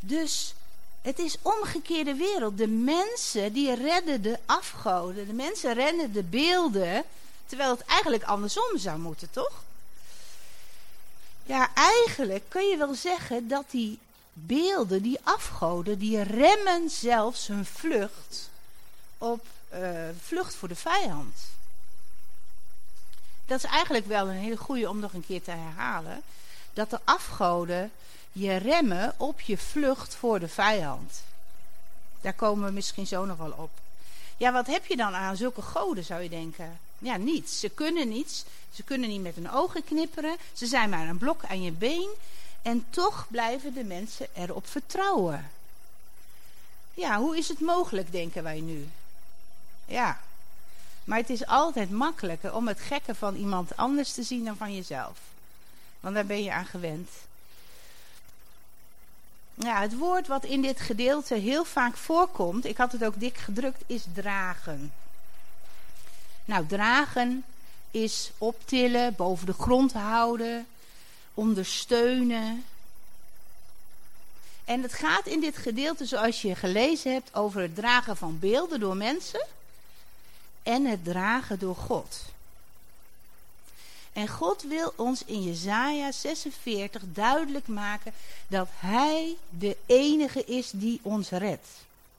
Dus 0.00 0.54
het 1.02 1.18
is 1.18 1.36
omgekeerde 1.42 2.14
wereld. 2.14 2.58
De 2.58 2.66
mensen 2.66 3.52
die 3.52 3.74
redden 3.74 4.22
de 4.22 4.38
afgoden. 4.46 5.26
De 5.26 5.32
mensen 5.32 5.74
rennen 5.74 6.12
de 6.12 6.22
beelden. 6.22 7.04
Terwijl 7.46 7.70
het 7.70 7.84
eigenlijk 7.84 8.22
andersom 8.22 8.78
zou 8.78 8.98
moeten, 8.98 9.30
toch? 9.30 9.62
Ja, 11.42 11.74
eigenlijk 11.74 12.44
kun 12.48 12.68
je 12.68 12.76
wel 12.76 12.94
zeggen 12.94 13.48
dat 13.48 13.64
die 13.70 13.98
beelden, 14.32 15.02
die 15.02 15.18
afgoden, 15.22 15.98
die 15.98 16.22
remmen 16.22 16.90
zelfs 16.90 17.46
hun 17.46 17.66
vlucht 17.66 18.50
op 19.18 19.46
uh, 19.74 20.08
vlucht 20.20 20.54
voor 20.54 20.68
de 20.68 20.76
vijand. 20.76 21.34
Dat 23.46 23.58
is 23.58 23.70
eigenlijk 23.70 24.06
wel 24.06 24.28
een 24.28 24.36
hele 24.36 24.56
goede 24.56 24.88
om 24.88 24.98
nog 24.98 25.12
een 25.12 25.26
keer 25.26 25.42
te 25.42 25.50
herhalen. 25.50 26.22
Dat 26.72 26.90
de 26.90 26.98
afgoden 27.04 27.92
je 28.32 28.56
remmen 28.56 29.14
op 29.16 29.40
je 29.40 29.58
vlucht 29.58 30.14
voor 30.14 30.40
de 30.40 30.48
vijand. 30.48 31.22
Daar 32.20 32.32
komen 32.32 32.64
we 32.64 32.72
misschien 32.72 33.06
zo 33.06 33.24
nog 33.24 33.36
wel 33.36 33.54
op. 33.56 33.70
Ja, 34.36 34.52
wat 34.52 34.66
heb 34.66 34.86
je 34.86 34.96
dan 34.96 35.14
aan 35.14 35.36
zulke 35.36 35.62
goden, 35.62 36.04
zou 36.04 36.22
je 36.22 36.28
denken? 36.28 36.78
Ja, 36.98 37.16
niets. 37.16 37.60
Ze 37.60 37.68
kunnen 37.68 38.08
niets. 38.08 38.44
Ze 38.72 38.82
kunnen 38.82 39.08
niet 39.08 39.22
met 39.22 39.34
hun 39.34 39.50
ogen 39.50 39.84
knipperen. 39.84 40.36
Ze 40.52 40.66
zijn 40.66 40.90
maar 40.90 41.08
een 41.08 41.18
blok 41.18 41.44
aan 41.44 41.62
je 41.62 41.72
been. 41.72 42.08
En 42.62 42.86
toch 42.90 43.26
blijven 43.30 43.74
de 43.74 43.84
mensen 43.84 44.26
erop 44.32 44.66
vertrouwen. 44.66 45.50
Ja, 46.94 47.18
hoe 47.18 47.36
is 47.36 47.48
het 47.48 47.60
mogelijk, 47.60 48.12
denken 48.12 48.42
wij 48.42 48.60
nu? 48.60 48.88
Ja. 49.86 50.20
Maar 51.04 51.18
het 51.18 51.30
is 51.30 51.46
altijd 51.46 51.90
makkelijker 51.90 52.54
om 52.54 52.68
het 52.68 52.80
gekke 52.80 53.14
van 53.14 53.34
iemand 53.34 53.76
anders 53.76 54.12
te 54.12 54.22
zien 54.22 54.44
dan 54.44 54.56
van 54.56 54.74
jezelf. 54.74 55.18
Want 56.00 56.14
daar 56.14 56.26
ben 56.26 56.42
je 56.42 56.52
aan 56.52 56.66
gewend. 56.66 57.10
Ja, 59.54 59.80
het 59.80 59.96
woord 59.96 60.26
wat 60.26 60.44
in 60.44 60.62
dit 60.62 60.80
gedeelte 60.80 61.34
heel 61.34 61.64
vaak 61.64 61.96
voorkomt, 61.96 62.64
ik 62.64 62.76
had 62.76 62.92
het 62.92 63.04
ook 63.04 63.20
dik 63.20 63.36
gedrukt, 63.36 63.82
is 63.86 64.04
dragen. 64.14 64.92
Nou, 66.44 66.66
dragen 66.66 67.44
is 67.90 68.30
optillen, 68.38 69.14
boven 69.14 69.46
de 69.46 69.52
grond 69.52 69.92
houden, 69.92 70.66
ondersteunen. 71.34 72.64
En 74.64 74.82
het 74.82 74.92
gaat 74.92 75.26
in 75.26 75.40
dit 75.40 75.56
gedeelte, 75.56 76.06
zoals 76.06 76.42
je 76.42 76.54
gelezen 76.54 77.12
hebt, 77.12 77.34
over 77.34 77.60
het 77.60 77.74
dragen 77.74 78.16
van 78.16 78.38
beelden 78.38 78.80
door 78.80 78.96
mensen 78.96 79.46
en 80.64 80.84
het 80.84 81.04
dragen 81.04 81.58
door 81.58 81.76
God. 81.76 82.22
En 84.12 84.28
God 84.28 84.62
wil 84.62 84.92
ons 84.96 85.24
in 85.24 85.42
Jezaja 85.42 86.12
46 86.12 87.02
duidelijk 87.06 87.66
maken 87.66 88.12
dat 88.46 88.68
Hij 88.74 89.36
de 89.48 89.76
enige 89.86 90.44
is 90.44 90.70
die 90.70 91.00
ons 91.02 91.30
redt. 91.30 91.68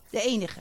De 0.09 0.21
enige. 0.21 0.59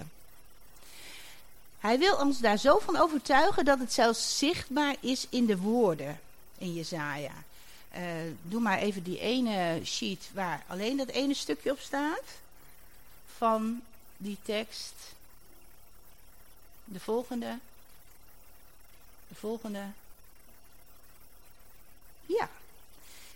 Hij 1.78 1.98
wil 1.98 2.16
ons 2.16 2.38
daar 2.38 2.58
zo 2.58 2.78
van 2.78 2.96
overtuigen 2.96 3.64
dat 3.64 3.78
het 3.78 3.92
zelfs 3.92 4.38
zichtbaar 4.38 4.96
is 5.00 5.26
in 5.28 5.46
de 5.46 5.56
woorden 5.58 6.20
in 6.58 6.74
Jezaja. 6.74 7.32
Uh, 7.96 8.02
doe 8.42 8.60
maar 8.60 8.78
even 8.78 9.02
die 9.02 9.18
ene 9.18 9.80
sheet 9.84 10.28
waar 10.32 10.64
alleen 10.66 10.96
dat 10.96 11.08
ene 11.08 11.34
stukje 11.34 11.70
op 11.70 11.78
staat. 11.78 12.24
Van 13.36 13.82
die 14.16 14.38
tekst. 14.42 14.94
De 16.84 17.00
volgende. 17.00 17.58
De 19.34 19.40
volgende. 19.40 19.82
Ja. 22.26 22.48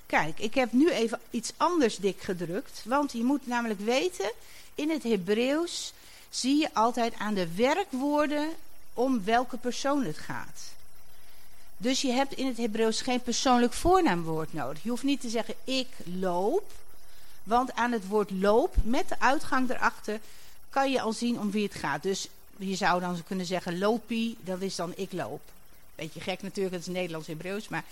Kijk, 0.06 0.38
ik 0.38 0.54
heb 0.54 0.72
nu 0.72 0.90
even 0.90 1.20
iets 1.30 1.52
anders 1.56 1.96
dik 1.96 2.20
gedrukt. 2.20 2.82
Want 2.84 3.12
je 3.12 3.24
moet 3.24 3.46
namelijk 3.46 3.80
weten, 3.80 4.32
in 4.74 4.90
het 4.90 5.02
Hebreeuws 5.02 5.92
zie 6.28 6.56
je 6.56 6.74
altijd 6.74 7.14
aan 7.14 7.34
de 7.34 7.54
werkwoorden 7.54 8.48
om 8.94 9.24
welke 9.24 9.56
persoon 9.56 10.04
het 10.04 10.18
gaat. 10.18 10.60
Dus 11.76 12.00
je 12.00 12.12
hebt 12.12 12.32
in 12.32 12.46
het 12.46 12.56
Hebreeuws 12.56 13.00
geen 13.00 13.22
persoonlijk 13.22 13.72
voornaamwoord 13.72 14.52
nodig. 14.52 14.82
Je 14.82 14.90
hoeft 14.90 15.02
niet 15.02 15.20
te 15.20 15.28
zeggen 15.28 15.54
ik 15.64 15.88
loop. 16.04 16.72
Want 17.42 17.74
aan 17.74 17.92
het 17.92 18.06
woord 18.06 18.30
loop, 18.30 18.76
met 18.82 19.08
de 19.08 19.20
uitgang 19.20 19.70
erachter, 19.70 20.20
kan 20.70 20.90
je 20.90 21.00
al 21.00 21.12
zien 21.12 21.40
om 21.40 21.50
wie 21.50 21.66
het 21.66 21.74
gaat. 21.74 22.02
Dus 22.02 22.28
je 22.56 22.74
zou 22.74 23.00
dan 23.00 23.24
kunnen 23.26 23.46
zeggen 23.46 23.78
lopie, 23.78 24.36
dat 24.40 24.60
is 24.60 24.76
dan 24.76 24.92
ik 24.96 25.12
loop. 25.12 25.40
Beetje 25.98 26.20
gek 26.20 26.42
natuurlijk, 26.42 26.74
het 26.74 26.86
is 26.86 26.92
Nederlands-Hebreeuws, 26.92 27.68
maar 27.68 27.84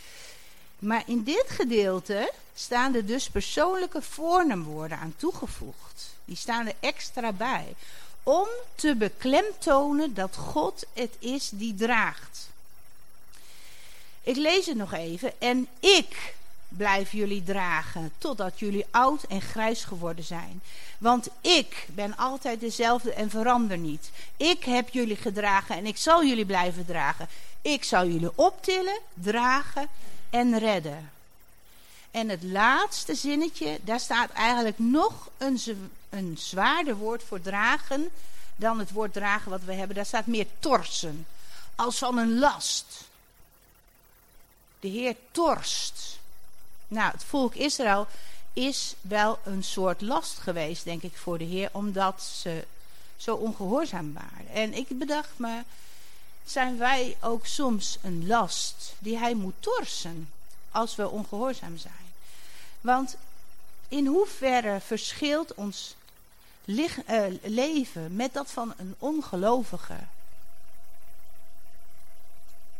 maar 0.78 1.02
in 1.06 1.22
dit 1.22 1.44
gedeelte 1.48 2.32
staan 2.54 2.94
er 2.94 3.06
dus 3.06 3.28
persoonlijke 3.28 4.02
voornaamwoorden 4.02 4.98
aan 4.98 5.14
toegevoegd. 5.16 6.14
Die 6.24 6.36
staan 6.36 6.66
er 6.66 6.74
extra 6.80 7.32
bij. 7.32 7.74
Om 8.22 8.48
te 8.74 8.94
beklemtonen 8.94 10.14
dat 10.14 10.36
God 10.36 10.86
het 10.92 11.16
is 11.18 11.50
die 11.52 11.74
draagt. 11.74 12.48
Ik 14.22 14.36
lees 14.36 14.66
het 14.66 14.76
nog 14.76 14.92
even. 14.92 15.40
En 15.40 15.68
ik 15.80 16.34
blijf 16.76 17.12
jullie 17.12 17.42
dragen 17.42 18.12
totdat 18.18 18.58
jullie 18.58 18.86
oud 18.90 19.22
en 19.22 19.40
grijs 19.40 19.84
geworden 19.84 20.24
zijn. 20.24 20.62
Want 20.98 21.28
ik 21.40 21.86
ben 21.94 22.16
altijd 22.16 22.60
dezelfde 22.60 23.12
en 23.12 23.30
verander 23.30 23.78
niet. 23.78 24.10
Ik 24.36 24.64
heb 24.64 24.88
jullie 24.88 25.16
gedragen 25.16 25.76
en 25.76 25.86
ik 25.86 25.96
zal 25.96 26.24
jullie 26.24 26.46
blijven 26.46 26.86
dragen. 26.86 27.28
Ik 27.62 27.84
zal 27.84 28.06
jullie 28.06 28.30
optillen, 28.34 28.98
dragen 29.14 29.88
en 30.30 30.58
redden. 30.58 31.10
En 32.10 32.28
het 32.28 32.42
laatste 32.42 33.14
zinnetje, 33.14 33.78
daar 33.82 34.00
staat 34.00 34.30
eigenlijk 34.30 34.78
nog 34.78 35.30
een, 35.38 35.60
een 36.10 36.36
zwaarder 36.38 36.96
woord 36.96 37.22
voor 37.22 37.40
dragen 37.40 38.10
dan 38.56 38.78
het 38.78 38.90
woord 38.90 39.12
dragen 39.12 39.50
wat 39.50 39.62
we 39.62 39.72
hebben. 39.72 39.96
Daar 39.96 40.06
staat 40.06 40.26
meer 40.26 40.46
torsen, 40.58 41.26
als 41.74 41.98
van 41.98 42.18
een 42.18 42.38
last. 42.38 43.04
De 44.80 44.88
Heer 44.88 45.16
torst. 45.30 46.18
Nou, 46.88 47.12
het 47.12 47.24
volk 47.24 47.54
Israël 47.54 48.06
is 48.52 48.94
wel 49.00 49.38
een 49.44 49.64
soort 49.64 50.00
last 50.00 50.38
geweest, 50.38 50.84
denk 50.84 51.02
ik, 51.02 51.16
voor 51.16 51.38
de 51.38 51.44
Heer, 51.44 51.68
omdat 51.72 52.22
ze 52.22 52.64
zo 53.16 53.34
ongehoorzaam 53.34 54.12
waren. 54.12 54.48
En 54.52 54.74
ik 54.74 54.98
bedacht 54.98 55.32
me, 55.36 55.62
zijn 56.44 56.78
wij 56.78 57.16
ook 57.20 57.46
soms 57.46 57.98
een 58.02 58.26
last 58.26 58.94
die 58.98 59.18
hij 59.18 59.34
moet 59.34 59.54
torsen 59.60 60.30
als 60.70 60.96
we 60.96 61.08
ongehoorzaam 61.08 61.76
zijn. 61.76 62.12
Want 62.80 63.16
in 63.88 64.06
hoeverre 64.06 64.80
verschilt 64.80 65.54
ons 65.54 65.96
uh, 66.64 66.84
leven 67.42 68.16
met 68.16 68.32
dat 68.32 68.50
van 68.50 68.74
een 68.76 68.94
ongelovige? 68.98 69.98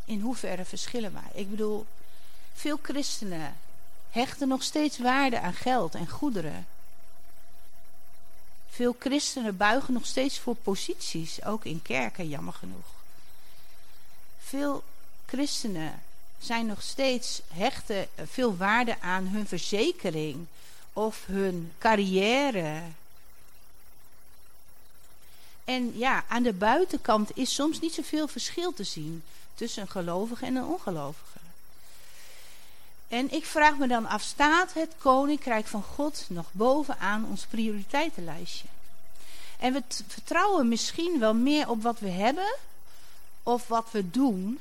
In 0.04 0.20
hoeverre 0.20 0.64
verschillen 0.64 1.12
wij? 1.12 1.40
Ik 1.40 1.50
bedoel, 1.50 1.86
veel 2.54 2.78
christenen 2.82 3.56
hechten 4.16 4.48
nog 4.48 4.62
steeds 4.62 4.98
waarde 4.98 5.40
aan 5.40 5.54
geld 5.54 5.94
en 5.94 6.08
goederen. 6.08 6.66
Veel 8.68 8.96
christenen 8.98 9.56
buigen 9.56 9.92
nog 9.92 10.06
steeds 10.06 10.38
voor 10.38 10.54
posities, 10.54 11.44
ook 11.44 11.64
in 11.64 11.82
kerken, 11.82 12.28
jammer 12.28 12.52
genoeg. 12.54 12.86
Veel 14.38 14.82
christenen 15.26 16.02
zijn 16.38 16.66
nog 16.66 16.82
steeds 16.82 17.42
hechten 17.48 18.08
veel 18.24 18.56
waarde 18.56 19.00
aan 19.00 19.26
hun 19.26 19.46
verzekering 19.46 20.46
of 20.92 21.26
hun 21.26 21.72
carrière. 21.78 22.82
En 25.64 25.98
ja, 25.98 26.24
aan 26.28 26.42
de 26.42 26.52
buitenkant 26.52 27.36
is 27.36 27.54
soms 27.54 27.80
niet 27.80 27.94
zoveel 27.94 28.28
verschil 28.28 28.72
te 28.72 28.84
zien 28.84 29.22
tussen 29.54 29.82
een 29.82 29.88
gelovige 29.88 30.46
en 30.46 30.56
een 30.56 30.64
ongelovige. 30.64 31.35
En 33.08 33.32
ik 33.32 33.44
vraag 33.44 33.76
me 33.76 33.86
dan 33.86 34.06
af, 34.06 34.22
staat 34.22 34.72
het 34.72 34.94
koninkrijk 34.98 35.66
van 35.66 35.82
God 35.82 36.24
nog 36.28 36.46
bovenaan 36.52 37.26
ons 37.30 37.44
prioriteitenlijstje? 37.46 38.68
En 39.58 39.72
we 39.72 39.82
vertrouwen 39.88 40.68
misschien 40.68 41.18
wel 41.18 41.34
meer 41.34 41.68
op 41.70 41.82
wat 41.82 41.98
we 41.98 42.08
hebben 42.08 42.56
of 43.42 43.68
wat 43.68 43.88
we 43.90 44.10
doen 44.10 44.58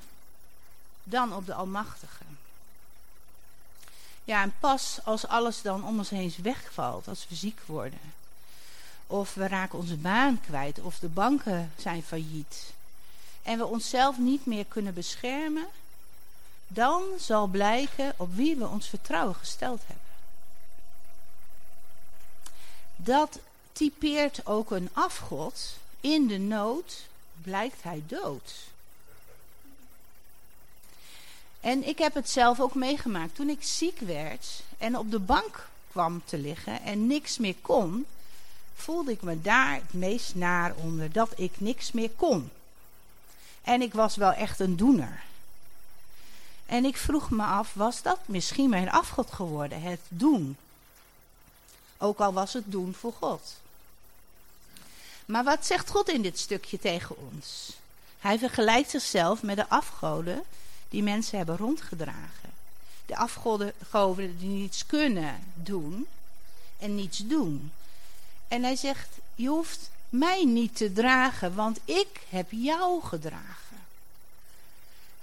dan 1.03 1.33
op 1.33 1.45
de 1.45 1.53
Almachtige. 1.53 2.23
Ja, 4.23 4.41
en 4.41 4.53
pas 4.59 4.99
als 5.03 5.27
alles 5.27 5.61
dan 5.61 5.87
om 5.87 5.97
ons 5.97 6.09
heen 6.09 6.33
wegvalt, 6.41 7.07
als 7.07 7.25
we 7.29 7.35
ziek 7.35 7.59
worden, 7.65 8.13
of 9.07 9.33
we 9.33 9.47
raken 9.47 9.79
onze 9.79 9.95
baan 9.95 10.41
kwijt, 10.41 10.79
of 10.79 10.99
de 10.99 11.07
banken 11.07 11.71
zijn 11.77 12.03
failliet, 12.03 12.73
en 13.43 13.57
we 13.57 13.65
onszelf 13.65 14.17
niet 14.17 14.45
meer 14.45 14.65
kunnen 14.65 14.93
beschermen, 14.93 15.67
dan 16.67 17.03
zal 17.19 17.47
blijken 17.47 18.13
op 18.17 18.35
wie 18.35 18.55
we 18.55 18.67
ons 18.67 18.87
vertrouwen 18.87 19.35
gesteld 19.35 19.81
hebben. 19.85 20.03
Dat 22.95 23.39
typeert 23.71 24.45
ook 24.45 24.71
een 24.71 24.89
afgod. 24.93 25.77
In 26.01 26.27
de 26.27 26.37
nood 26.37 27.05
blijkt 27.41 27.83
hij 27.83 28.03
dood. 28.07 28.53
En 31.59 31.87
ik 31.87 31.97
heb 31.97 32.13
het 32.13 32.29
zelf 32.29 32.59
ook 32.59 32.75
meegemaakt. 32.75 33.35
Toen 33.35 33.49
ik 33.49 33.63
ziek 33.63 33.99
werd 33.99 34.63
en 34.77 34.97
op 34.97 35.11
de 35.11 35.19
bank 35.19 35.67
kwam 35.91 36.21
te 36.25 36.37
liggen 36.37 36.81
en 36.81 37.07
niks 37.07 37.37
meer 37.37 37.55
kon, 37.61 38.05
voelde 38.75 39.11
ik 39.11 39.21
me 39.21 39.41
daar 39.41 39.73
het 39.73 39.93
meest 39.93 40.35
naar 40.35 40.75
onder 40.75 41.11
dat 41.11 41.31
ik 41.35 41.51
niks 41.57 41.91
meer 41.91 42.09
kon. 42.09 42.49
En 43.61 43.81
ik 43.81 43.93
was 43.93 44.15
wel 44.15 44.31
echt 44.31 44.59
een 44.59 44.75
doener. 44.75 45.23
En 46.65 46.85
ik 46.85 46.97
vroeg 46.97 47.29
me 47.29 47.43
af, 47.43 47.73
was 47.73 48.01
dat 48.01 48.19
misschien 48.25 48.69
mijn 48.69 48.91
afgod 48.91 49.31
geworden, 49.31 49.81
het 49.81 50.01
doen? 50.07 50.57
Ook 51.97 52.19
al 52.19 52.33
was 52.33 52.53
het 52.53 52.71
doen 52.71 52.93
voor 52.93 53.13
God. 53.13 53.53
Maar 55.25 55.43
wat 55.43 55.65
zegt 55.65 55.89
God 55.89 56.09
in 56.09 56.21
dit 56.21 56.39
stukje 56.39 56.79
tegen 56.79 57.15
ons? 57.31 57.77
Hij 58.19 58.39
vergelijkt 58.39 58.89
zichzelf 58.89 59.43
met 59.43 59.55
de 59.55 59.69
afgoden 59.69 60.43
die 60.89 61.03
mensen 61.03 61.37
hebben 61.37 61.57
rondgedragen. 61.57 62.53
De 63.05 63.15
afgoden 63.15 64.37
die 64.37 64.49
niets 64.49 64.85
kunnen 64.85 65.43
doen 65.53 66.07
en 66.77 66.95
niets 66.95 67.17
doen. 67.17 67.71
En 68.47 68.63
hij 68.63 68.75
zegt, 68.75 69.09
je 69.35 69.47
hoeft 69.47 69.89
mij 70.09 70.45
niet 70.45 70.75
te 70.75 70.93
dragen, 70.93 71.55
want 71.55 71.79
ik 71.85 72.21
heb 72.29 72.51
jou 72.51 73.03
gedragen. 73.03 73.64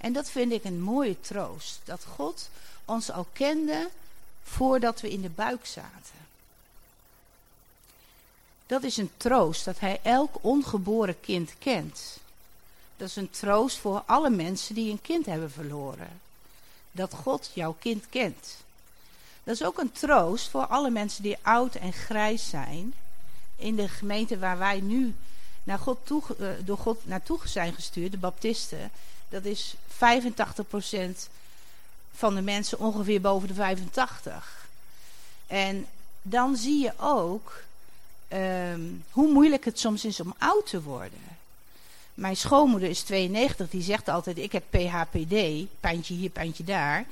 En 0.03 0.13
dat 0.13 0.29
vind 0.29 0.51
ik 0.51 0.63
een 0.63 0.81
mooie 0.81 1.21
troost. 1.21 1.79
Dat 1.83 2.05
God 2.15 2.49
ons 2.85 3.11
al 3.11 3.27
kende 3.33 3.89
voordat 4.43 5.01
we 5.01 5.09
in 5.09 5.21
de 5.21 5.29
buik 5.29 5.65
zaten. 5.65 6.19
Dat 8.65 8.83
is 8.83 8.97
een 8.97 9.11
troost 9.17 9.65
dat 9.65 9.79
hij 9.79 9.99
elk 10.01 10.35
ongeboren 10.41 11.19
kind 11.19 11.51
kent. 11.59 12.17
Dat 12.97 13.07
is 13.07 13.15
een 13.15 13.29
troost 13.29 13.77
voor 13.77 14.03
alle 14.05 14.29
mensen 14.29 14.75
die 14.75 14.91
een 14.91 15.01
kind 15.01 15.25
hebben 15.25 15.51
verloren. 15.51 16.19
Dat 16.91 17.13
God 17.13 17.51
jouw 17.53 17.75
kind 17.79 18.09
kent. 18.09 18.55
Dat 19.43 19.55
is 19.55 19.63
ook 19.63 19.77
een 19.77 19.91
troost 19.91 20.49
voor 20.49 20.65
alle 20.65 20.89
mensen 20.89 21.23
die 21.23 21.37
oud 21.41 21.75
en 21.75 21.93
grijs 21.93 22.49
zijn. 22.49 22.93
In 23.55 23.75
de 23.75 23.87
gemeente 23.87 24.39
waar 24.39 24.57
wij 24.57 24.79
nu 24.79 25.15
naar 25.63 25.79
God 25.79 26.09
uh, 26.09 26.47
door 26.63 26.77
God 26.77 27.05
naartoe 27.05 27.39
zijn 27.43 27.73
gestuurd, 27.73 28.11
de 28.11 28.17
Baptisten. 28.17 28.91
Dat 29.33 29.45
is 29.45 29.75
85% 29.91 29.97
van 32.13 32.35
de 32.35 32.41
mensen 32.41 32.79
ongeveer 32.79 33.21
boven 33.21 33.47
de 33.47 33.53
85. 33.53 34.67
En 35.47 35.85
dan 36.21 36.55
zie 36.55 36.81
je 36.81 36.93
ook 36.99 37.61
um, 38.33 39.03
hoe 39.11 39.31
moeilijk 39.31 39.65
het 39.65 39.79
soms 39.79 40.05
is 40.05 40.19
om 40.19 40.35
oud 40.37 40.69
te 40.69 40.81
worden. 40.81 41.19
Mijn 42.13 42.35
schoonmoeder 42.35 42.89
is 42.89 43.01
92, 43.01 43.69
die 43.69 43.81
zegt 43.81 44.09
altijd: 44.09 44.37
Ik 44.37 44.51
heb 44.51 44.63
PHPD, 44.69 45.65
pijntje 45.79 46.13
hier, 46.13 46.29
pijntje 46.29 46.63
daar. 46.63 47.05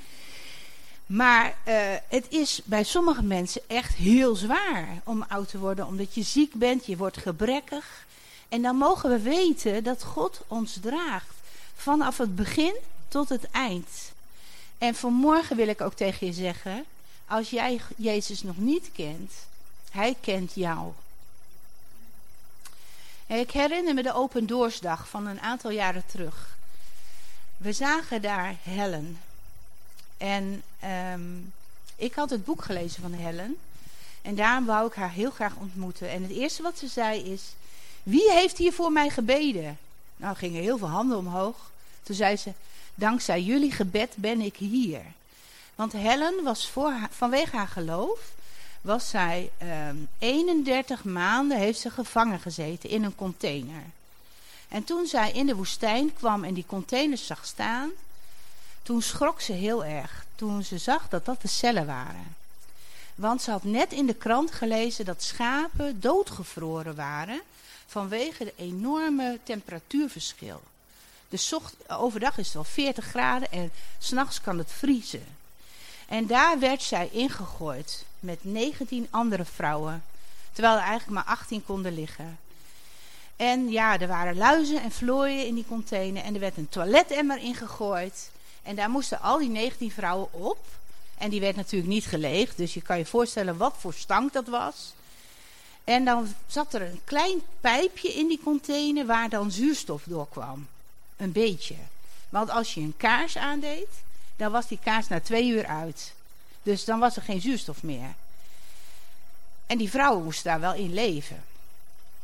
Maar 1.06 1.46
uh, 1.46 1.76
het 2.08 2.26
is 2.30 2.62
bij 2.64 2.84
sommige 2.84 3.24
mensen 3.24 3.62
echt 3.68 3.94
heel 3.94 4.36
zwaar 4.36 5.02
om 5.04 5.26
oud 5.28 5.50
te 5.50 5.60
worden, 5.60 5.88
omdat 5.88 6.16
je 6.16 6.24
ziek 6.24 6.54
bent, 6.54 6.86
je 6.86 6.98
wordt 6.98 7.18
gebrekkig. 7.18 8.06
En 8.50 8.62
dan 8.62 8.76
mogen 8.76 9.10
we 9.10 9.20
weten 9.20 9.84
dat 9.84 10.04
God 10.04 10.42
ons 10.48 10.78
draagt, 10.82 11.41
vanaf 11.82 12.18
het 12.18 12.36
begin 12.36 12.76
tot 13.08 13.30
het 13.30 13.52
eind. 13.52 13.90
En 14.78 14.96
vanmorgen 14.96 15.56
wil 15.56 15.68
ik 15.68 15.82
ook 15.82 15.94
tegen 15.94 16.28
je 16.28 16.34
zeggen: 16.34 16.86
als 17.28 17.50
jij 17.50 17.82
Jezus 17.96 18.44
nog 18.44 18.58
niet 18.58 18.90
kent, 18.94 19.32
Hij 19.92 20.16
kent 20.22 20.52
jou. 20.54 20.92
Ik 23.28 23.52
herinner 23.52 23.94
me 23.94 24.04
de 24.04 24.14
Open 24.14 24.48
Doorsdag 24.48 25.10
van 25.10 25.28
een 25.28 25.42
aantal 25.42 25.72
jaren 25.72 26.04
terug. 26.06 26.58
We 27.58 27.74
zagen 27.74 28.22
daar 28.22 28.56
Helen. 28.64 29.20
En 30.18 30.64
um, 31.14 31.54
ik 31.96 32.14
had 32.14 32.30
het 32.30 32.46
boek 32.46 32.64
gelezen 32.64 33.02
van 33.02 33.14
Helen. 33.14 33.58
En 34.22 34.36
daarom 34.36 34.66
wou 34.66 34.88
ik 34.88 34.94
haar 34.94 35.12
heel 35.12 35.32
graag 35.32 35.56
ontmoeten. 35.56 36.10
En 36.10 36.22
het 36.22 36.32
eerste 36.32 36.62
wat 36.62 36.78
ze 36.78 36.88
zei 36.88 37.20
is: 37.20 37.42
Wie 38.04 38.32
heeft 38.32 38.58
hier 38.58 38.74
voor 38.74 38.92
mij 38.92 39.10
gebeden? 39.10 39.78
Nou 40.22 40.36
gingen 40.36 40.62
heel 40.62 40.78
veel 40.78 40.90
handen 40.90 41.18
omhoog. 41.18 41.56
Toen 42.04 42.16
zei 42.16 42.38
ze: 42.38 42.52
Dankzij 42.96 43.42
jullie 43.42 43.72
gebed 43.72 44.14
ben 44.16 44.42
ik 44.42 44.56
hier. 44.56 45.02
Want 45.76 45.92
Helen 45.92 46.44
was 46.44 46.70
voor 46.70 46.94
vanwege 47.10 47.56
haar 47.56 47.68
geloof 47.68 48.20
was 48.82 49.10
zij 49.10 49.52
um, 49.62 49.68
ehm, 49.68 49.96
31 50.20 51.04
maanden 51.04 51.58
heeft 51.58 51.80
ze 51.80 51.90
gevangen 51.90 52.40
gezeten 52.40 52.90
in 52.90 53.04
een 53.04 53.16
container. 53.16 53.84
En 54.68 54.84
toen 54.84 55.06
zij 55.06 55.32
in 55.32 55.46
de 55.46 55.56
woestijn 55.56 56.14
kwam 56.14 56.44
en 56.44 56.54
die 56.54 56.66
containers 56.68 57.26
zag 57.26 57.46
staan, 57.46 57.90
toen 58.84 59.02
schrok 59.02 59.42
ze 59.42 59.52
heel 59.52 59.86
erg. 59.86 60.26
Toen 60.36 60.64
ze 60.64 60.78
zag 60.78 61.10
dat 61.10 61.26
dat 61.26 61.42
de 61.42 61.48
cellen 61.48 61.86
waren. 61.86 62.36
Want 63.16 63.42
ze 63.42 63.52
had 63.52 63.64
net 63.64 63.92
in 63.92 64.06
de 64.06 64.14
krant 64.14 64.52
gelezen 64.52 65.06
dat 65.06 65.24
schapen 65.24 66.00
doodgevroren 66.00 66.96
waren 66.96 67.42
vanwege 67.92 68.44
de 68.44 68.54
enorme 68.56 69.40
temperatuurverschil. 69.44 70.62
Dus 71.30 71.54
overdag 71.88 72.38
is 72.38 72.46
het 72.46 72.54
wel 72.54 72.64
40 72.64 73.06
graden 73.06 73.52
en 73.52 73.72
s'nachts 74.00 74.42
kan 74.42 74.58
het 74.58 74.72
vriezen. 74.72 75.26
En 76.08 76.28
daar 76.28 76.60
werd 76.60 76.82
zij 76.82 77.10
ingegooid 77.12 78.06
met 78.20 78.40
19 78.42 79.08
andere 79.10 79.46
vrouwen. 79.46 80.04
Terwijl 80.52 80.76
er 80.76 80.84
eigenlijk 80.84 81.12
maar 81.12 81.38
18 81.38 81.66
konden 81.66 81.94
liggen. 81.94 82.40
En 83.36 83.70
ja, 83.70 84.00
er 84.00 84.08
waren 84.08 84.38
luizen 84.38 84.82
en 84.82 84.92
vlooien 84.92 85.46
in 85.46 85.56
die 85.56 85.66
container. 85.68 86.24
En 86.24 86.34
er 86.34 86.40
werd 86.40 86.58
een 86.58 86.70
toiletemmer 86.70 87.38
ingegooid. 87.38 88.32
En 88.64 88.76
daar 88.76 88.90
moesten 88.90 89.22
al 89.22 89.38
die 89.38 89.50
19 89.50 89.92
vrouwen 89.92 90.34
op. 90.34 90.66
En 91.18 91.30
die 91.30 91.40
werd 91.40 91.56
natuurlijk 91.56 91.92
niet 91.92 92.06
geleegd. 92.06 92.58
Dus 92.58 92.74
je 92.74 92.82
kan 92.82 92.98
je 92.98 93.06
voorstellen 93.06 93.58
wat 93.58 93.76
voor 93.78 93.94
stank 93.94 94.34
dat 94.34 94.48
was. 94.48 94.94
En 95.84 96.06
dan 96.06 96.34
zat 96.48 96.74
er 96.74 96.82
een 96.82 97.02
klein 97.04 97.42
pijpje 97.62 98.14
in 98.14 98.28
die 98.28 98.40
container 98.44 99.06
waar 99.06 99.30
dan 99.30 99.52
zuurstof 99.52 100.04
doorkwam. 100.06 100.68
Een 101.18 101.32
beetje. 101.32 101.76
Want 102.30 102.50
als 102.50 102.74
je 102.74 102.82
een 102.82 102.98
kaars 102.98 103.38
aandeed, 103.38 103.88
dan 104.36 104.52
was 104.52 104.68
die 104.68 104.80
kaars 104.84 105.08
na 105.08 105.20
twee 105.20 105.48
uur 105.50 105.66
uit. 105.66 106.14
Dus 106.64 106.86
dan 106.86 107.00
was 107.00 107.16
er 107.16 107.22
geen 107.22 107.42
zuurstof 107.42 107.84
meer. 107.84 108.14
En 109.68 109.78
die 109.78 109.90
vrouwen 109.90 110.24
moesten 110.24 110.52
daar 110.52 110.60
wel 110.60 110.74
in 110.74 110.94
leven. 110.94 111.44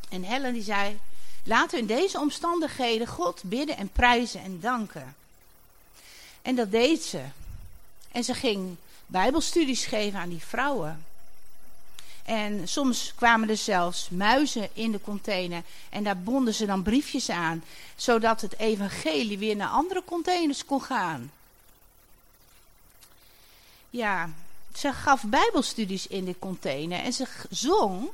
En 0.09 0.23
Helen 0.23 0.53
die 0.53 0.63
zei, 0.63 0.99
laten 1.43 1.71
we 1.71 1.77
in 1.77 1.99
deze 1.99 2.19
omstandigheden 2.19 3.07
God 3.07 3.41
bidden 3.43 3.77
en 3.77 3.89
prijzen 3.89 4.41
en 4.41 4.59
danken. 4.59 5.15
En 6.41 6.55
dat 6.55 6.71
deed 6.71 7.03
ze. 7.03 7.21
En 8.11 8.23
ze 8.23 8.33
ging 8.33 8.75
bijbelstudies 9.05 9.85
geven 9.85 10.19
aan 10.19 10.29
die 10.29 10.43
vrouwen. 10.43 11.05
En 12.27 12.67
soms 12.67 13.13
kwamen 13.15 13.49
er 13.49 13.57
zelfs 13.57 14.09
muizen 14.09 14.69
in 14.73 14.91
de 14.91 15.01
container. 15.01 15.63
En 15.89 16.03
daar 16.03 16.17
bonden 16.17 16.53
ze 16.53 16.65
dan 16.65 16.83
briefjes 16.83 17.29
aan. 17.29 17.63
Zodat 17.95 18.41
het 18.41 18.59
evangelie 18.59 19.37
weer 19.37 19.55
naar 19.55 19.69
andere 19.69 20.03
containers 20.05 20.65
kon 20.65 20.81
gaan 20.81 21.31
ja, 23.97 24.29
ze 24.75 24.93
gaf 24.93 25.23
bijbelstudies 25.23 26.07
in 26.07 26.25
de 26.25 26.35
container 26.39 26.99
en 26.99 27.13
ze 27.13 27.27
zong. 27.49 28.09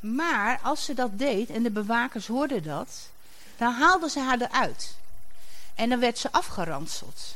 Maar 0.00 0.60
als 0.62 0.84
ze 0.84 0.94
dat 0.94 1.18
deed 1.18 1.50
en 1.50 1.62
de 1.62 1.70
bewakers 1.70 2.26
hoorden 2.26 2.62
dat, 2.62 3.08
dan 3.56 3.72
haalden 3.72 4.10
ze 4.10 4.20
haar 4.20 4.40
eruit. 4.40 4.96
En 5.74 5.88
dan 5.88 6.00
werd 6.00 6.18
ze 6.18 6.32
afgeranseld. 6.32 7.34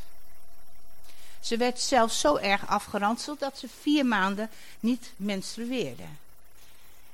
Ze 1.48 1.56
werd 1.56 1.80
zelfs 1.80 2.20
zo 2.20 2.36
erg 2.36 2.66
afgeranseld 2.66 3.40
dat 3.40 3.58
ze 3.58 3.68
vier 3.80 4.06
maanden 4.06 4.50
niet 4.80 5.12
menstrueerde. 5.16 6.02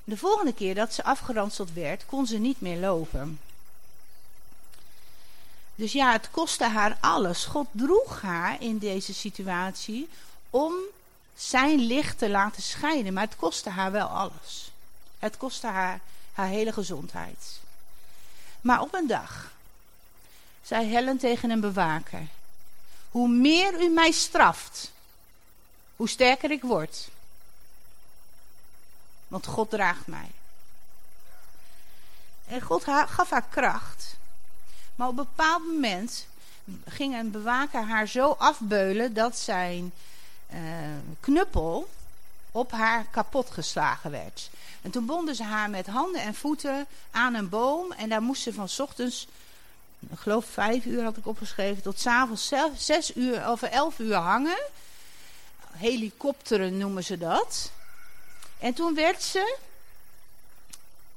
De 0.03 0.17
volgende 0.17 0.53
keer 0.53 0.75
dat 0.75 0.93
ze 0.93 1.03
afgeranseld 1.03 1.73
werd, 1.73 2.05
kon 2.05 2.25
ze 2.27 2.37
niet 2.37 2.61
meer 2.61 2.77
lopen. 2.77 3.39
Dus 5.75 5.91
ja, 5.91 6.11
het 6.11 6.31
kostte 6.31 6.63
haar 6.63 6.97
alles. 6.99 7.45
God 7.45 7.67
droeg 7.71 8.21
haar 8.21 8.61
in 8.61 8.77
deze 8.77 9.13
situatie 9.13 10.09
om 10.49 10.73
zijn 11.35 11.79
licht 11.79 12.17
te 12.17 12.29
laten 12.29 12.63
schijnen. 12.63 13.13
Maar 13.13 13.23
het 13.23 13.35
kostte 13.35 13.69
haar 13.69 13.91
wel 13.91 14.07
alles. 14.07 14.71
Het 15.19 15.37
kostte 15.37 15.67
haar 15.67 15.99
haar 16.33 16.47
hele 16.47 16.71
gezondheid. 16.71 17.59
Maar 18.61 18.81
op 18.81 18.93
een 18.93 19.07
dag 19.07 19.51
zei 20.63 20.85
Helen 20.85 21.17
tegen 21.17 21.49
een 21.49 21.59
bewaker: 21.59 22.27
Hoe 23.15 23.27
meer 23.27 23.81
u 23.81 23.89
mij 23.89 24.11
straft, 24.11 24.91
hoe 25.95 26.09
sterker 26.09 26.51
ik 26.51 26.61
word. 26.61 27.09
Want 29.27 29.45
God 29.45 29.69
draagt 29.69 30.07
mij. 30.07 30.31
En 32.47 32.61
God 32.61 32.83
gaf 32.83 33.29
haar 33.29 33.45
kracht. 33.49 34.15
Maar 34.95 35.07
op 35.07 35.17
een 35.17 35.25
bepaald 35.25 35.63
moment 35.63 36.27
ging 36.85 37.15
een 37.15 37.31
bewaker 37.31 37.81
haar 37.81 38.07
zo 38.07 38.35
afbeulen 38.37 39.13
dat 39.13 39.37
zijn 39.37 39.93
uh, 40.53 40.59
knuppel 41.19 41.89
op 42.51 42.71
haar 42.71 43.05
kapot 43.11 43.49
geslagen 43.49 44.11
werd. 44.11 44.49
En 44.81 44.91
toen 44.91 45.05
bonden 45.05 45.35
ze 45.35 45.43
haar 45.43 45.69
met 45.69 45.87
handen 45.87 46.21
en 46.21 46.35
voeten 46.35 46.87
aan 47.11 47.33
een 47.33 47.49
boom. 47.49 47.91
En 47.91 48.09
daar 48.09 48.21
moest 48.21 48.41
ze 48.41 48.53
van 48.53 48.69
ochtends, 48.77 49.27
ik 50.11 50.19
geloof 50.19 50.45
vijf 50.45 50.85
uur 50.85 51.03
had 51.03 51.17
ik 51.17 51.27
opgeschreven, 51.27 51.83
tot 51.83 51.99
s 51.99 52.05
avonds 52.05 52.51
zes 52.75 53.15
uur 53.15 53.49
of 53.49 53.61
elf 53.61 53.99
uur 53.99 54.15
hangen. 54.15 54.63
Helikopteren 55.71 56.77
noemen 56.77 57.03
ze 57.03 57.17
dat. 57.17 57.71
En 58.59 58.73
toen 58.73 58.95
werd 58.95 59.23
ze 59.23 59.57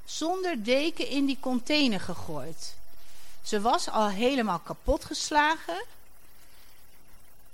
zonder 0.05 0.63
deken 0.63 1.07
in 1.07 1.25
die 1.25 1.37
container 1.39 1.99
gegooid. 1.99 2.75
Ze 3.43 3.61
was 3.61 3.89
al 3.89 4.09
helemaal 4.09 4.59
kapot 4.59 5.05
geslagen. 5.05 5.85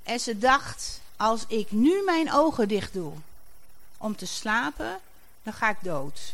En 0.04 0.20
ze 0.20 0.38
dacht, 0.38 1.00
als 1.18 1.44
ik 1.48 1.72
nu 1.72 2.04
mijn 2.04 2.34
ogen 2.34 2.68
dicht 2.68 2.94
doe 2.94 3.14
om 3.98 4.16
te 4.16 4.26
slapen, 4.26 5.00
dan 5.44 5.54
ga 5.54 5.70
ik 5.70 5.78
dood. 5.82 6.34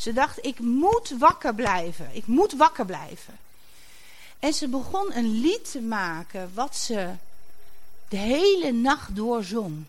Ze 0.00 0.12
dacht, 0.12 0.44
ik 0.44 0.58
moet 0.58 1.14
wakker 1.18 1.54
blijven. 1.54 2.10
Ik 2.12 2.26
moet 2.26 2.52
wakker 2.52 2.86
blijven. 2.86 3.38
En 4.38 4.52
ze 4.52 4.68
begon 4.68 5.14
een 5.14 5.40
lied 5.40 5.70
te 5.70 5.80
maken 5.80 6.50
wat 6.54 6.76
ze 6.76 7.10
de 8.08 8.16
hele 8.16 8.72
nacht 8.72 9.16
door 9.16 9.44
zong. 9.44 9.84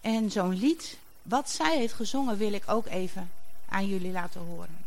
En 0.00 0.30
zo'n 0.30 0.54
lied, 0.54 0.96
wat 1.22 1.50
zij 1.50 1.76
heeft 1.78 1.92
gezongen, 1.92 2.36
wil 2.36 2.52
ik 2.52 2.62
ook 2.66 2.86
even 2.86 3.30
aan 3.68 3.86
jullie 3.86 4.12
laten 4.12 4.40
horen. 4.40 4.85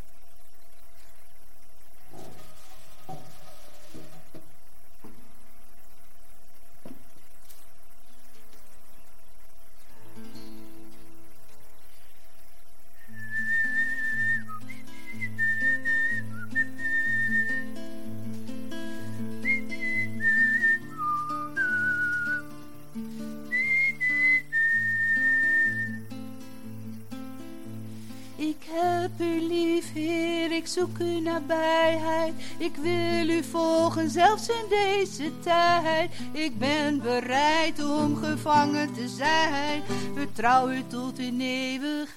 Zoek 30.69 30.97
uw 30.99 31.21
nabijheid. 31.21 32.33
Ik 32.57 32.75
wil 32.75 33.29
u 33.29 33.43
volgen, 33.43 34.09
zelfs 34.09 34.49
in 34.49 34.65
deze 34.69 35.39
tijd. 35.39 36.11
Ik 36.31 36.59
ben 36.59 37.01
bereid 37.01 37.83
om 37.83 38.15
gevangen 38.15 38.93
te 38.93 39.07
zijn. 39.07 39.83
Vertrouw 40.15 40.69
u 40.69 40.83
tot 40.87 41.19
in 41.19 41.41
eeuwigheid. 41.41 42.09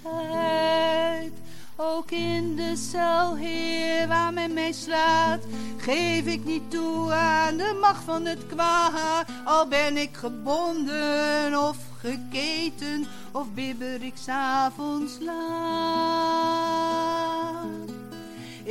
Ook 1.76 2.10
in 2.10 2.56
de 2.56 2.76
cel, 2.76 3.36
Heer, 3.36 4.08
waar 4.08 4.32
men 4.32 4.52
mij 4.52 4.72
slaat, 4.72 5.40
geef 5.76 6.26
ik 6.26 6.44
niet 6.44 6.70
toe 6.70 7.12
aan 7.12 7.56
de 7.56 7.78
macht 7.80 8.04
van 8.04 8.24
het 8.24 8.46
kwaad. 8.46 9.24
Al 9.44 9.68
ben 9.68 9.96
ik 9.96 10.16
gebonden 10.16 11.68
of 11.68 11.76
geketen, 12.00 13.06
of 13.32 13.46
bibber 13.54 14.02
ik 14.02 14.14
s'avonds 14.14 15.12
laat. 15.20 16.31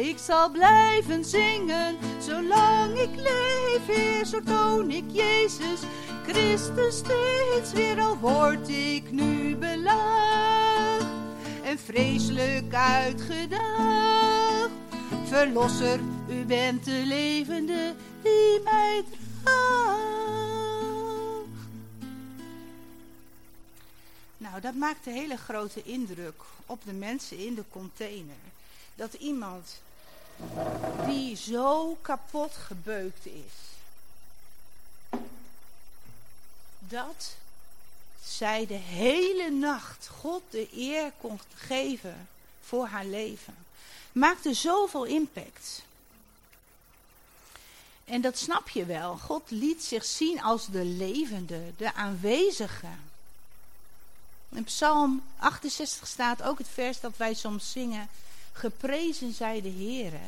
Ik 0.02 0.18
zal 0.18 0.52
blijven 0.52 1.26
zingen, 1.26 1.98
zolang 2.20 3.00
ik 3.00 3.16
leef, 3.16 3.86
Heer, 3.86 4.26
zo 4.26 4.42
toon 4.42 4.92
ik 4.92 5.04
Jezus 5.08 5.80
Christus 6.24 6.98
steeds 6.98 7.72
weer, 7.74 8.02
al 8.02 8.18
word 8.18 8.70
ik 8.70 9.12
nu 9.12 9.56
belaagd 9.56 11.06
en 11.64 11.80
vreselijk 11.80 12.74
uitgedaagd. 12.74 14.70
Verlosser, 15.26 16.00
u 16.30 16.46
bent 16.46 16.86
de 16.86 17.02
levende 17.06 17.96
die 18.22 18.60
mij 18.64 19.04
draagt. 19.10 19.60
Nou, 24.38 24.62
dat 24.62 24.74
maakt 24.76 25.06
een 25.06 25.14
hele 25.14 25.38
grote 25.38 25.84
indruk 25.84 26.42
op 26.66 26.84
de 26.86 26.94
mensen 26.94 27.38
in 27.38 27.56
de 27.56 27.64
container 27.70 28.36
dat 28.96 29.14
iemand 29.14 29.82
die 31.06 31.36
zo 31.36 31.98
kapot 32.02 32.54
gebeukt 32.54 33.26
is, 33.26 33.54
dat 36.80 37.36
zij 38.24 38.66
de 38.66 38.74
hele 38.74 39.52
nacht 39.52 40.08
God 40.08 40.42
de 40.50 40.68
eer 40.72 41.12
kon 41.18 41.40
geven 41.56 42.28
voor 42.62 42.88
haar 42.88 43.06
leven, 43.06 43.56
maakte 44.12 44.54
zoveel 44.54 45.04
impact. 45.04 45.82
En 48.06 48.22
dat 48.22 48.38
snap 48.38 48.70
je 48.70 48.86
wel. 48.86 49.18
God 49.18 49.52
liet 49.52 49.84
zich 49.84 50.06
zien 50.06 50.42
als 50.42 50.68
de 50.68 50.86
levende, 50.86 51.74
de 51.78 51.94
aanwezige. 51.94 52.88
In 54.50 54.64
Psalm 54.64 55.24
68 55.38 56.08
staat 56.08 56.44
ook 56.44 56.58
het 56.58 56.68
vers 56.74 57.00
dat 57.00 57.18
wij 57.18 57.34
soms 57.34 57.72
zingen. 57.72 58.10
Geprezen 58.52 59.34
zij 59.34 59.62
de 59.62 59.72
Heere. 59.72 60.20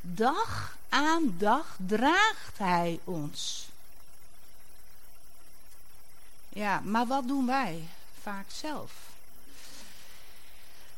Dag 0.00 0.76
aan 0.88 1.34
dag 1.38 1.76
draagt 1.86 2.58
Hij 2.58 3.00
ons. 3.04 3.68
Ja, 6.48 6.80
maar 6.80 7.06
wat 7.06 7.28
doen 7.28 7.46
wij 7.46 7.88
vaak 8.22 8.46
zelf? 8.48 8.92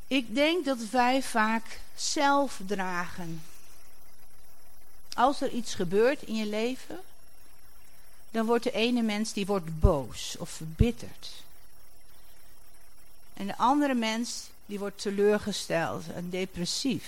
Ik 0.07 0.35
denk 0.35 0.65
dat 0.65 0.79
wij 0.79 1.23
vaak 1.23 1.81
zelf 1.95 2.61
dragen. 2.67 3.43
Als 5.15 5.41
er 5.41 5.51
iets 5.51 5.75
gebeurt 5.75 6.23
in 6.23 6.35
je 6.35 6.47
leven, 6.47 7.01
dan 8.31 8.47
wordt 8.47 8.65
de 8.65 8.73
ene 8.73 9.03
mens 9.03 9.33
die 9.33 9.47
wordt 9.47 9.81
boos 9.81 10.37
of 10.39 10.51
verbitterd. 10.51 11.31
En 13.35 13.47
de 13.47 13.57
andere 13.57 13.95
mens 13.95 14.49
die 14.71 14.79
wordt 14.79 15.01
teleurgesteld 15.01 16.13
en 16.15 16.31
depressief. 16.31 17.05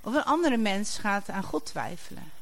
Of 0.00 0.14
een 0.14 0.24
andere 0.24 0.56
mens 0.56 0.98
gaat 0.98 1.28
aan 1.28 1.42
God 1.42 1.66
twijfelen. 1.66 2.32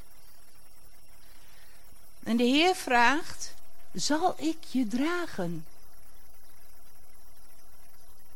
En 2.23 2.37
de 2.37 2.45
Heer 2.45 2.75
vraagt, 2.75 3.55
zal 3.93 4.35
ik 4.39 4.57
je 4.71 4.87
dragen? 4.87 5.67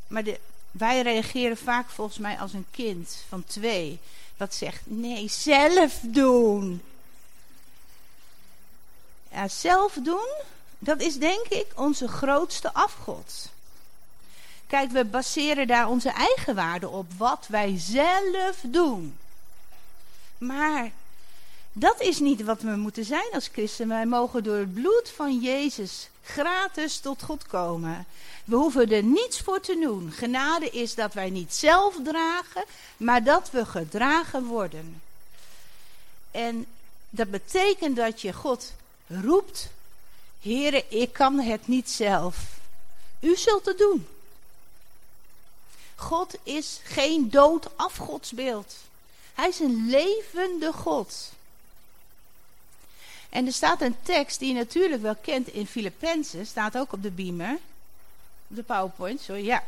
Maar 0.06 0.24
de, 0.24 0.40
wij 0.70 1.02
reageren 1.02 1.56
vaak 1.56 1.88
volgens 1.88 2.18
mij 2.18 2.38
als 2.38 2.52
een 2.52 2.66
kind 2.70 3.24
van 3.28 3.44
twee. 3.44 3.98
Dat 4.36 4.54
zegt, 4.54 4.80
nee, 4.84 5.28
zelf 5.28 5.98
doen. 6.02 6.82
Ja, 9.30 9.48
zelf 9.48 9.92
doen, 10.02 10.28
dat 10.78 11.00
is 11.00 11.18
denk 11.18 11.46
ik 11.46 11.66
onze 11.74 12.08
grootste 12.08 12.72
afgod. 12.72 13.50
Kijk, 14.70 14.90
we 14.90 15.04
baseren 15.04 15.66
daar 15.66 15.88
onze 15.88 16.10
eigen 16.10 16.54
waarde 16.54 16.88
op. 16.88 17.06
Wat 17.16 17.46
wij 17.48 17.74
zelf 17.78 18.56
doen. 18.62 19.18
Maar 20.38 20.90
dat 21.72 22.00
is 22.00 22.18
niet 22.18 22.42
wat 22.42 22.62
we 22.62 22.70
moeten 22.70 23.04
zijn 23.04 23.30
als 23.32 23.48
christen. 23.52 23.88
Wij 23.88 24.06
mogen 24.06 24.42
door 24.42 24.56
het 24.56 24.74
bloed 24.74 25.12
van 25.16 25.40
Jezus 25.40 26.08
gratis 26.22 26.98
tot 26.98 27.22
God 27.22 27.46
komen. 27.46 28.06
We 28.44 28.56
hoeven 28.56 28.90
er 28.90 29.02
niets 29.02 29.40
voor 29.40 29.60
te 29.60 29.78
doen. 29.80 30.12
Genade 30.12 30.70
is 30.70 30.94
dat 30.94 31.14
wij 31.14 31.30
niet 31.30 31.54
zelf 31.54 31.96
dragen, 32.04 32.64
maar 32.96 33.24
dat 33.24 33.50
we 33.50 33.66
gedragen 33.66 34.44
worden. 34.44 35.02
En 36.30 36.66
dat 37.08 37.30
betekent 37.30 37.96
dat 37.96 38.20
je 38.20 38.32
God 38.32 38.72
roept: 39.06 39.70
Heere, 40.40 40.84
ik 40.88 41.12
kan 41.12 41.40
het 41.40 41.68
niet 41.68 41.90
zelf. 41.90 42.36
U 43.20 43.36
zult 43.36 43.64
het 43.64 43.78
doen. 43.78 44.06
God 46.00 46.34
is 46.42 46.80
geen 46.82 47.30
dood 47.30 47.76
afgodsbeeld. 47.76 48.74
Hij 49.34 49.48
is 49.48 49.58
een 49.58 49.86
levende 49.88 50.72
God. 50.72 51.32
En 53.28 53.46
er 53.46 53.52
staat 53.52 53.80
een 53.80 53.96
tekst 54.02 54.38
die 54.38 54.48
je 54.48 54.54
natuurlijk 54.54 55.02
wel 55.02 55.14
kent 55.14 55.48
in 55.48 55.66
Filippenzen, 55.66 56.46
staat 56.46 56.78
ook 56.78 56.92
op 56.92 57.02
de 57.02 57.10
beamer, 57.10 57.58
op 58.48 58.56
de 58.56 58.62
PowerPoint, 58.62 59.20
sorry, 59.20 59.44
ja. 59.44 59.64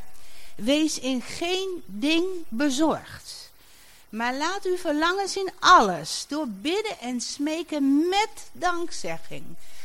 Wees 0.55 0.99
in 0.99 1.23
geen 1.23 1.83
ding 1.87 2.27
bezorgd, 2.49 3.51
maar 4.09 4.35
laat 4.35 4.65
uw 4.65 4.77
verlangens 4.77 5.37
in 5.37 5.51
alles, 5.59 6.25
door 6.29 6.47
bidden 6.49 6.99
en 6.99 7.21
smeken 7.21 8.09
met 8.09 8.51
dankzegging, 8.53 9.45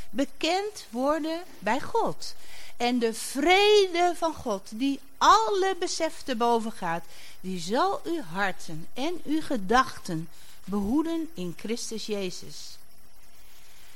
bekend 0.10 0.86
worden 0.90 1.44
bij 1.60 1.82
God. 1.82 2.36
En 2.78 3.00
de 3.00 3.14
vrede 3.14 4.14
van 4.18 4.34
God, 4.34 4.62
die 4.70 5.00
alle 5.18 5.76
besef 5.80 6.22
te 6.24 6.36
boven 6.36 6.72
gaat, 6.72 7.04
die 7.42 7.60
zal 7.60 8.02
uw 8.04 8.22
harten 8.22 8.88
en 8.94 9.22
uw 9.26 9.42
gedachten 9.42 10.30
behoeden 10.64 11.30
in 11.34 11.56
Christus 11.58 12.06
Jezus. 12.06 12.78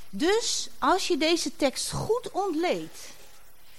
Dus 0.09 0.69
als 0.79 1.07
je 1.07 1.17
deze 1.17 1.55
tekst 1.55 1.91
goed 1.91 2.31
ontleedt, 2.31 2.99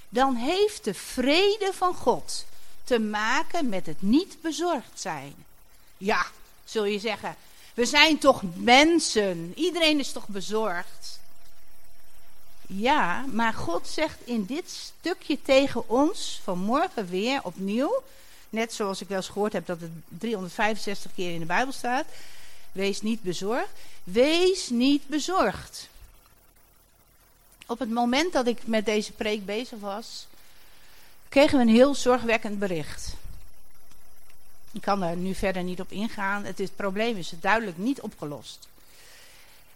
dan 0.09 0.35
heeft 0.35 0.85
de 0.85 0.95
vrede 0.95 1.71
van 1.73 1.95
God 1.95 2.45
te 2.85 2.99
maken 2.99 3.69
met 3.69 3.87
het 3.87 4.03
niet 4.03 4.41
bezorgd 4.41 5.01
zijn. 5.01 5.35
Ja, 5.99 6.27
zul 6.65 6.85
je 6.85 6.99
zeggen, 6.99 7.37
we 7.75 7.87
zijn 7.87 8.19
toch 8.19 8.43
mensen, 8.55 9.53
iedereen 9.57 9.99
is 9.99 10.13
toch 10.13 10.29
bezorgd. 10.29 11.21
Ja, 12.75 13.25
maar 13.33 13.53
God 13.53 13.89
zegt 13.89 14.19
in 14.25 14.45
dit 14.45 14.71
stukje 14.71 15.43
tegen 15.43 15.89
ons 15.89 16.41
vanmorgen 16.43 17.07
weer 17.07 17.41
opnieuw, 17.43 18.03
net 18.51 18.73
zoals 18.73 19.01
ik 19.01 19.09
wel 19.09 19.17
eens 19.17 19.29
gehoord 19.29 19.53
heb 19.53 19.67
dat 19.67 19.81
het 19.81 19.91
365 20.09 21.15
keer 21.15 21.35
in 21.35 21.41
de 21.41 21.47
Bijbel 21.47 21.73
staat, 21.73 22.05
wees 22.73 23.01
niet 23.01 23.23
bezorgd. 23.23 23.71
Wees 24.05 24.69
niet 24.69 25.07
bezorgd. 25.07 25.89
Op 27.67 27.79
het 27.79 27.91
moment 27.91 28.33
dat 28.33 28.47
ik 28.47 28.67
met 28.67 28.85
deze 28.85 29.13
preek 29.13 29.47
bezig 29.47 29.79
was, 29.79 30.27
kregen 31.29 31.59
we 31.59 31.65
een 31.65 31.75
heel 31.75 31.95
zorgwekkend 31.95 32.59
bericht. 32.59 33.15
Ik 34.73 34.81
kan 34.81 35.01
daar 35.01 35.17
nu 35.17 35.35
verder 35.35 35.63
niet 35.63 35.81
op 35.81 35.91
ingaan. 35.91 36.45
Het, 36.45 36.61
is, 36.61 36.67
het 36.67 36.77
probleem 36.77 37.17
is 37.17 37.33
duidelijk 37.41 37.79
niet 37.79 38.01
opgelost. 38.01 38.69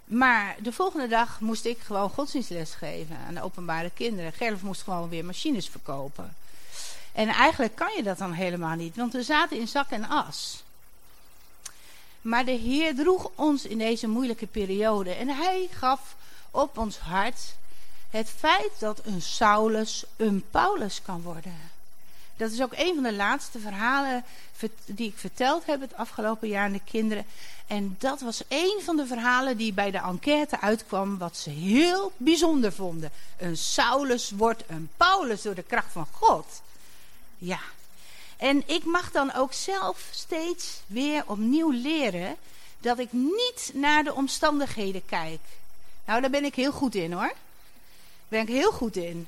Maar 0.06 0.56
de 0.62 0.72
volgende 0.72 1.08
dag 1.08 1.40
moest 1.40 1.64
ik 1.64 1.78
gewoon 1.78 2.10
godsdienstles 2.10 2.74
geven 2.74 3.16
aan 3.28 3.34
de 3.34 3.42
openbare 3.42 3.90
kinderen. 3.94 4.32
Gerlof 4.32 4.62
moest 4.62 4.82
gewoon 4.82 5.08
weer 5.08 5.24
machines 5.24 5.68
verkopen. 5.68 6.36
En 7.12 7.28
eigenlijk 7.28 7.74
kan 7.74 7.92
je 7.96 8.02
dat 8.02 8.18
dan 8.18 8.32
helemaal 8.32 8.74
niet, 8.74 8.96
want 8.96 9.12
we 9.12 9.22
zaten 9.22 9.58
in 9.58 9.68
zak 9.68 9.90
en 9.90 10.08
as. 10.08 10.64
Maar 12.20 12.44
de 12.44 12.50
Heer 12.50 12.94
droeg 12.94 13.30
ons 13.34 13.64
in 13.64 13.78
deze 13.78 14.08
moeilijke 14.08 14.46
periode 14.46 15.10
en 15.10 15.28
hij 15.28 15.68
gaf 15.70 16.16
op 16.50 16.78
ons 16.78 16.98
hart 16.98 17.54
het 18.10 18.30
feit 18.30 18.70
dat 18.78 19.00
een 19.04 19.22
Saulus 19.22 20.04
een 20.16 20.44
Paulus 20.50 21.02
kan 21.02 21.22
worden. 21.22 21.75
Dat 22.36 22.50
is 22.50 22.62
ook 22.62 22.72
een 22.76 22.94
van 22.94 23.02
de 23.02 23.14
laatste 23.14 23.58
verhalen 23.58 24.24
die 24.84 25.08
ik 25.08 25.18
verteld 25.18 25.66
heb 25.66 25.80
het 25.80 25.96
afgelopen 25.96 26.48
jaar 26.48 26.64
aan 26.64 26.72
de 26.72 26.80
kinderen. 26.84 27.24
En 27.66 27.96
dat 27.98 28.20
was 28.20 28.42
een 28.48 28.80
van 28.84 28.96
de 28.96 29.06
verhalen 29.06 29.56
die 29.56 29.72
bij 29.72 29.90
de 29.90 29.98
enquête 29.98 30.60
uitkwam 30.60 31.18
wat 31.18 31.36
ze 31.36 31.50
heel 31.50 32.12
bijzonder 32.16 32.72
vonden. 32.72 33.10
Een 33.38 33.56
Saulus 33.56 34.30
wordt 34.30 34.62
een 34.66 34.90
Paulus 34.96 35.42
door 35.42 35.54
de 35.54 35.62
kracht 35.62 35.92
van 35.92 36.06
God. 36.10 36.62
Ja. 37.38 37.60
En 38.36 38.62
ik 38.66 38.84
mag 38.84 39.10
dan 39.10 39.34
ook 39.34 39.52
zelf 39.52 40.08
steeds 40.10 40.80
weer 40.86 41.22
opnieuw 41.26 41.70
leren 41.70 42.36
dat 42.78 42.98
ik 42.98 43.12
niet 43.12 43.70
naar 43.74 44.04
de 44.04 44.14
omstandigheden 44.14 45.04
kijk. 45.06 45.40
Nou, 46.04 46.20
daar 46.20 46.30
ben 46.30 46.44
ik 46.44 46.54
heel 46.54 46.72
goed 46.72 46.94
in 46.94 47.12
hoor. 47.12 47.22
Daar 47.28 47.34
ben 48.28 48.40
ik 48.40 48.48
heel 48.48 48.72
goed 48.72 48.96
in. 48.96 49.26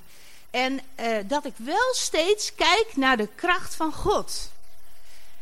En 0.51 0.81
uh, 1.01 1.17
dat 1.25 1.45
ik 1.45 1.55
wel 1.57 1.95
steeds 1.95 2.55
kijk 2.55 2.87
naar 2.95 3.17
de 3.17 3.29
kracht 3.35 3.75
van 3.75 3.93
God. 3.93 4.51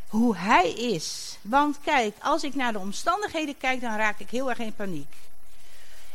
Hoe 0.07 0.37
Hij 0.37 0.71
is. 0.71 1.37
Want 1.41 1.77
kijk, 1.83 2.15
als 2.21 2.43
ik 2.43 2.55
naar 2.55 2.73
de 2.73 2.79
omstandigheden 2.79 3.57
kijk, 3.57 3.81
dan 3.81 3.95
raak 3.95 4.19
ik 4.19 4.29
heel 4.29 4.49
erg 4.49 4.59
in 4.59 4.75
paniek. 4.75 5.13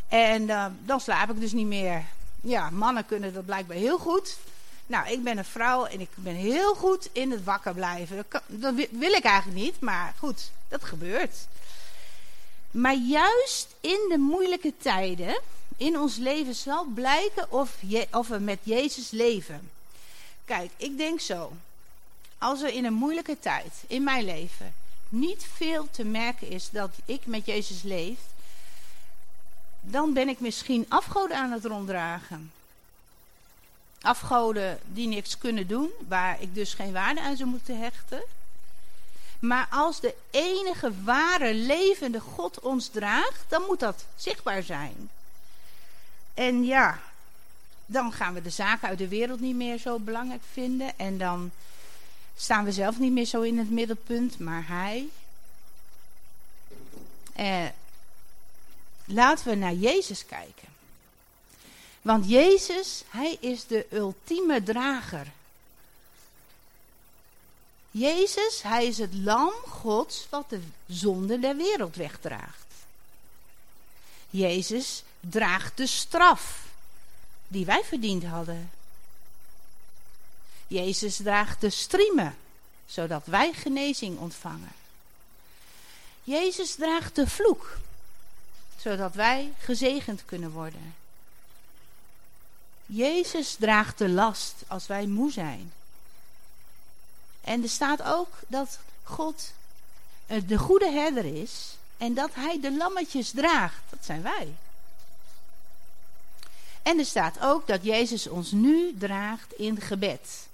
En 0.08 0.42
uh, 0.42 0.66
dan 0.84 1.00
slaap 1.00 1.30
ik 1.30 1.40
dus 1.40 1.52
niet 1.52 1.66
meer. 1.66 2.04
Ja, 2.40 2.70
mannen 2.70 3.06
kunnen 3.06 3.32
dat 3.32 3.44
blijkbaar 3.44 3.76
heel 3.76 3.98
goed. 3.98 4.36
Nou, 4.86 5.08
ik 5.08 5.22
ben 5.22 5.38
een 5.38 5.44
vrouw 5.44 5.84
en 5.84 6.00
ik 6.00 6.08
ben 6.14 6.34
heel 6.34 6.74
goed 6.74 7.08
in 7.12 7.30
het 7.30 7.44
wakker 7.44 7.74
blijven. 7.74 8.26
Dat 8.46 8.74
wil 8.90 9.12
ik 9.12 9.24
eigenlijk 9.24 9.60
niet, 9.60 9.80
maar 9.80 10.14
goed, 10.18 10.50
dat 10.68 10.84
gebeurt. 10.84 11.36
Maar 12.70 12.94
juist 12.94 13.74
in 13.80 14.06
de 14.08 14.18
moeilijke 14.18 14.72
tijden 14.78 15.40
in 15.76 15.98
ons 15.98 16.16
leven 16.16 16.54
zal 16.54 16.84
blijken 16.84 17.52
of, 17.52 17.76
je, 17.80 18.06
of 18.10 18.28
we 18.28 18.38
met 18.38 18.58
Jezus 18.62 19.10
leven. 19.10 19.70
Kijk, 20.44 20.70
ik 20.76 20.96
denk 20.96 21.20
zo. 21.20 21.52
Als 22.38 22.62
er 22.62 22.68
in 22.68 22.84
een 22.84 22.94
moeilijke 22.94 23.38
tijd 23.38 23.72
in 23.86 24.04
mijn 24.04 24.24
leven 24.24 24.74
niet 25.08 25.46
veel 25.54 25.88
te 25.90 26.04
merken 26.04 26.48
is 26.48 26.70
dat 26.70 26.90
ik 27.04 27.26
met 27.26 27.46
Jezus 27.46 27.82
leef, 27.82 28.18
dan 29.80 30.12
ben 30.12 30.28
ik 30.28 30.40
misschien 30.40 30.86
afgoden 30.88 31.36
aan 31.36 31.50
het 31.50 31.64
ronddragen. 31.64 32.52
Afgoden 34.00 34.78
die 34.86 35.08
niks 35.08 35.38
kunnen 35.38 35.66
doen, 35.66 35.90
waar 36.08 36.42
ik 36.42 36.54
dus 36.54 36.74
geen 36.74 36.92
waarde 36.92 37.20
aan 37.20 37.36
zou 37.36 37.48
moeten 37.48 37.78
hechten. 37.78 38.22
Maar 39.38 39.66
als 39.70 40.00
de 40.00 40.14
enige 40.30 41.02
ware 41.02 41.54
levende 41.54 42.20
God 42.20 42.60
ons 42.60 42.88
draagt, 42.88 43.44
dan 43.48 43.62
moet 43.66 43.80
dat 43.80 44.04
zichtbaar 44.16 44.62
zijn. 44.62 45.10
En 46.34 46.64
ja, 46.64 47.00
dan 47.86 48.12
gaan 48.12 48.34
we 48.34 48.42
de 48.42 48.50
zaken 48.50 48.88
uit 48.88 48.98
de 48.98 49.08
wereld 49.08 49.40
niet 49.40 49.56
meer 49.56 49.78
zo 49.78 49.98
belangrijk 49.98 50.42
vinden. 50.52 50.98
En 50.98 51.18
dan 51.18 51.50
staan 52.36 52.64
we 52.64 52.72
zelf 52.72 52.98
niet 52.98 53.12
meer 53.12 53.24
zo 53.24 53.40
in 53.40 53.58
het 53.58 53.70
middelpunt, 53.70 54.38
maar 54.38 54.64
hij. 54.66 55.08
Eh, 57.32 57.66
laten 59.04 59.48
we 59.48 59.54
naar 59.54 59.74
Jezus 59.74 60.26
kijken. 60.26 60.68
Want 62.02 62.28
Jezus, 62.28 63.04
hij 63.08 63.36
is 63.40 63.66
de 63.66 63.86
ultieme 63.90 64.62
drager. 64.62 65.26
Jezus, 67.90 68.62
hij 68.62 68.86
is 68.86 68.98
het 68.98 69.14
lam 69.14 69.52
Gods 69.66 70.26
wat 70.30 70.50
de 70.50 70.60
zonde 70.86 71.38
der 71.38 71.56
wereld 71.56 71.96
wegdraagt. 71.96 72.66
Jezus 74.30 75.02
draagt 75.30 75.76
de 75.76 75.86
straf 75.86 76.64
die 77.48 77.64
wij 77.64 77.84
verdiend 77.84 78.24
hadden. 78.24 78.70
Jezus 80.66 81.16
draagt 81.16 81.60
de 81.60 81.70
striemen, 81.70 82.36
zodat 82.86 83.26
wij 83.26 83.52
genezing 83.52 84.18
ontvangen. 84.18 84.72
Jezus 86.24 86.74
draagt 86.74 87.14
de 87.14 87.26
vloek, 87.26 87.78
zodat 88.76 89.14
wij 89.14 89.52
gezegend 89.58 90.24
kunnen 90.24 90.50
worden. 90.50 90.94
Jezus 92.86 93.56
draagt 93.58 93.98
de 93.98 94.08
last 94.08 94.54
als 94.66 94.86
wij 94.86 95.06
moe 95.06 95.32
zijn. 95.32 95.72
En 97.40 97.62
er 97.62 97.68
staat 97.68 98.02
ook 98.02 98.34
dat 98.46 98.78
God 99.02 99.52
de 100.26 100.58
goede 100.58 100.90
herder 100.90 101.24
is 101.24 101.76
en 101.96 102.14
dat 102.14 102.34
hij 102.34 102.60
de 102.60 102.76
lammetjes 102.76 103.30
draagt. 103.30 103.82
Dat 103.90 104.04
zijn 104.04 104.22
wij. 104.22 104.54
En 106.82 106.98
er 106.98 107.04
staat 107.04 107.40
ook 107.40 107.66
dat 107.66 107.84
Jezus 107.84 108.26
ons 108.26 108.50
nu 108.50 108.94
draagt 108.98 109.52
in 109.52 109.80
gebed. 109.80 110.46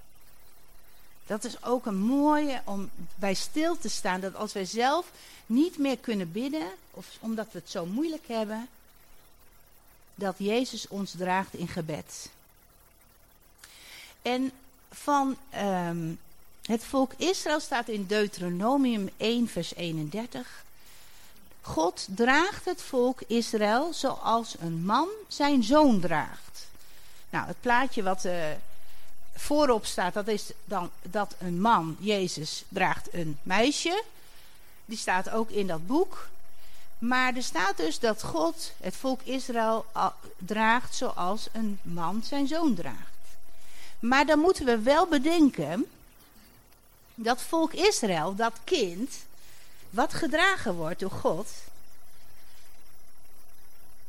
Dat 1.26 1.44
is 1.44 1.62
ook 1.64 1.86
een 1.86 1.98
mooie 1.98 2.60
om 2.64 2.90
bij 3.14 3.34
stil 3.34 3.78
te 3.78 3.88
staan. 3.88 4.20
Dat 4.20 4.34
als 4.34 4.52
wij 4.52 4.64
zelf 4.64 5.10
niet 5.46 5.78
meer 5.78 5.98
kunnen 5.98 6.32
bidden, 6.32 6.68
of 6.90 7.06
omdat 7.20 7.46
we 7.52 7.58
het 7.58 7.70
zo 7.70 7.86
moeilijk 7.86 8.28
hebben, 8.28 8.68
dat 10.14 10.34
Jezus 10.38 10.88
ons 10.88 11.10
draagt 11.16 11.54
in 11.54 11.68
gebed. 11.68 12.30
En 14.22 14.52
van 14.90 15.36
um, 15.54 16.18
het 16.62 16.84
volk 16.84 17.12
Israël 17.16 17.60
staat 17.60 17.88
in 17.88 18.06
Deuteronomium 18.06 19.08
1, 19.16 19.48
vers 19.48 19.74
31. 19.74 20.64
God 21.68 22.07
draagt 22.11 22.64
het 22.64 22.83
volk 22.83 23.20
Israël 23.26 23.92
zoals 23.92 24.54
een 24.59 24.85
man 24.85 25.09
zijn 25.28 25.62
zoon 25.62 26.00
draagt. 26.00 26.66
Nou, 27.31 27.46
het 27.46 27.61
plaatje 27.61 28.02
wat 28.02 28.24
uh, 28.24 28.33
voorop 29.35 29.87
staat, 29.87 30.14
dat 30.14 30.28
is 30.28 30.50
dan 30.64 30.90
dat 31.02 31.35
een 31.38 31.61
man, 31.61 31.96
Jezus, 31.98 32.64
draagt 32.68 33.09
een 33.12 33.38
meisje. 33.42 34.02
Die 34.85 34.98
staat 34.98 35.31
ook 35.31 35.50
in 35.50 35.66
dat 35.66 35.87
boek. 35.87 36.28
Maar 36.98 37.37
er 37.37 37.42
staat 37.42 37.76
dus 37.76 37.98
dat 37.98 38.22
God 38.22 38.72
het 38.81 38.96
volk 38.96 39.20
Israël 39.22 39.87
draagt 40.38 40.94
zoals 40.94 41.48
een 41.52 41.78
man 41.83 42.22
zijn 42.24 42.46
zoon 42.46 42.74
draagt. 42.74 43.16
Maar 43.98 44.26
dan 44.26 44.38
moeten 44.38 44.64
we 44.64 44.78
wel 44.78 45.07
bedenken 45.07 45.87
dat 47.14 47.42
volk 47.42 47.72
Israël, 47.72 48.35
dat 48.35 48.54
kind, 48.64 49.11
wat 49.90 50.14
gedragen 50.14 50.74
wordt 50.74 51.01
door 51.01 51.11
God, 51.11 51.48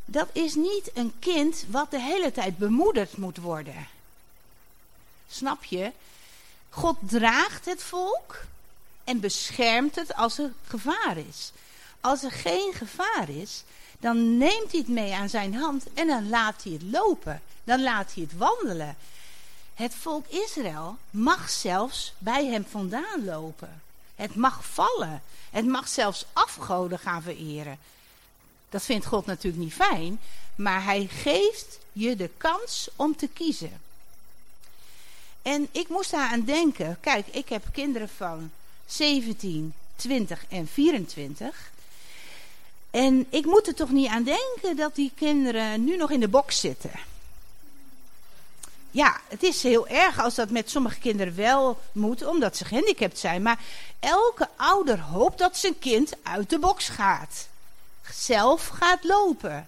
dat 0.05 0.29
is 0.31 0.55
niet 0.55 0.91
een 0.93 1.13
kind 1.19 1.65
wat 1.69 1.91
de 1.91 2.01
hele 2.01 2.31
tijd 2.31 2.57
bemoedigd 2.57 3.17
moet 3.17 3.37
worden. 3.37 3.87
Snap 5.29 5.63
je? 5.63 5.91
God 6.69 6.97
draagt 7.01 7.65
het 7.65 7.83
volk 7.83 8.43
en 9.03 9.19
beschermt 9.19 9.95
het 9.95 10.15
als 10.15 10.37
er 10.37 10.51
gevaar 10.67 11.17
is. 11.17 11.51
Als 12.01 12.23
er 12.23 12.31
geen 12.31 12.73
gevaar 12.73 13.29
is, 13.29 13.63
dan 13.99 14.37
neemt 14.37 14.71
hij 14.71 14.79
het 14.79 14.87
mee 14.87 15.13
aan 15.13 15.29
zijn 15.29 15.55
hand 15.55 15.85
en 15.93 16.07
dan 16.07 16.29
laat 16.29 16.63
hij 16.63 16.73
het 16.73 16.83
lopen. 16.83 17.41
Dan 17.63 17.81
laat 17.81 18.13
hij 18.13 18.23
het 18.23 18.37
wandelen. 18.37 18.97
Het 19.73 19.95
volk 19.95 20.27
Israël 20.27 20.97
mag 21.09 21.49
zelfs 21.49 22.13
bij 22.17 22.45
hem 22.45 22.65
vandaan 22.69 23.25
lopen. 23.25 23.81
Het 24.19 24.35
mag 24.35 24.65
vallen. 24.65 25.21
Het 25.49 25.65
mag 25.65 25.87
zelfs 25.87 26.25
afgoden 26.33 26.99
gaan 26.99 27.21
vereren. 27.21 27.77
Dat 28.69 28.83
vindt 28.83 29.05
God 29.05 29.25
natuurlijk 29.25 29.63
niet 29.63 29.73
fijn, 29.73 30.19
maar 30.55 30.83
hij 30.83 31.07
geeft 31.11 31.79
je 31.91 32.15
de 32.15 32.29
kans 32.37 32.89
om 32.95 33.15
te 33.15 33.27
kiezen. 33.27 33.81
En 35.41 35.67
ik 35.71 35.89
moest 35.89 36.11
daar 36.11 36.29
aan 36.29 36.43
denken. 36.43 36.97
Kijk, 36.99 37.27
ik 37.27 37.49
heb 37.49 37.63
kinderen 37.71 38.09
van 38.09 38.51
17, 38.85 39.73
20 39.95 40.45
en 40.49 40.67
24. 40.67 41.71
En 42.91 43.25
ik 43.29 43.45
moet 43.45 43.67
er 43.67 43.75
toch 43.75 43.91
niet 43.91 44.07
aan 44.07 44.23
denken 44.23 44.75
dat 44.75 44.95
die 44.95 45.11
kinderen 45.15 45.83
nu 45.83 45.97
nog 45.97 46.11
in 46.11 46.19
de 46.19 46.27
box 46.27 46.59
zitten. 46.59 46.91
Ja, 48.91 49.19
het 49.27 49.43
is 49.43 49.63
heel 49.63 49.87
erg 49.87 50.19
als 50.19 50.35
dat 50.35 50.49
met 50.49 50.69
sommige 50.69 50.99
kinderen 50.99 51.35
wel 51.35 51.79
moet, 51.91 52.25
omdat 52.25 52.57
ze 52.57 52.65
gehandicapt 52.65 53.17
zijn. 53.17 53.41
Maar 53.41 53.59
elke 53.99 54.47
ouder 54.55 54.99
hoopt 54.99 55.37
dat 55.37 55.57
zijn 55.57 55.79
kind 55.79 56.13
uit 56.23 56.49
de 56.49 56.59
box 56.59 56.89
gaat. 56.89 57.47
Zelf 58.13 58.67
gaat 58.67 59.03
lopen. 59.03 59.67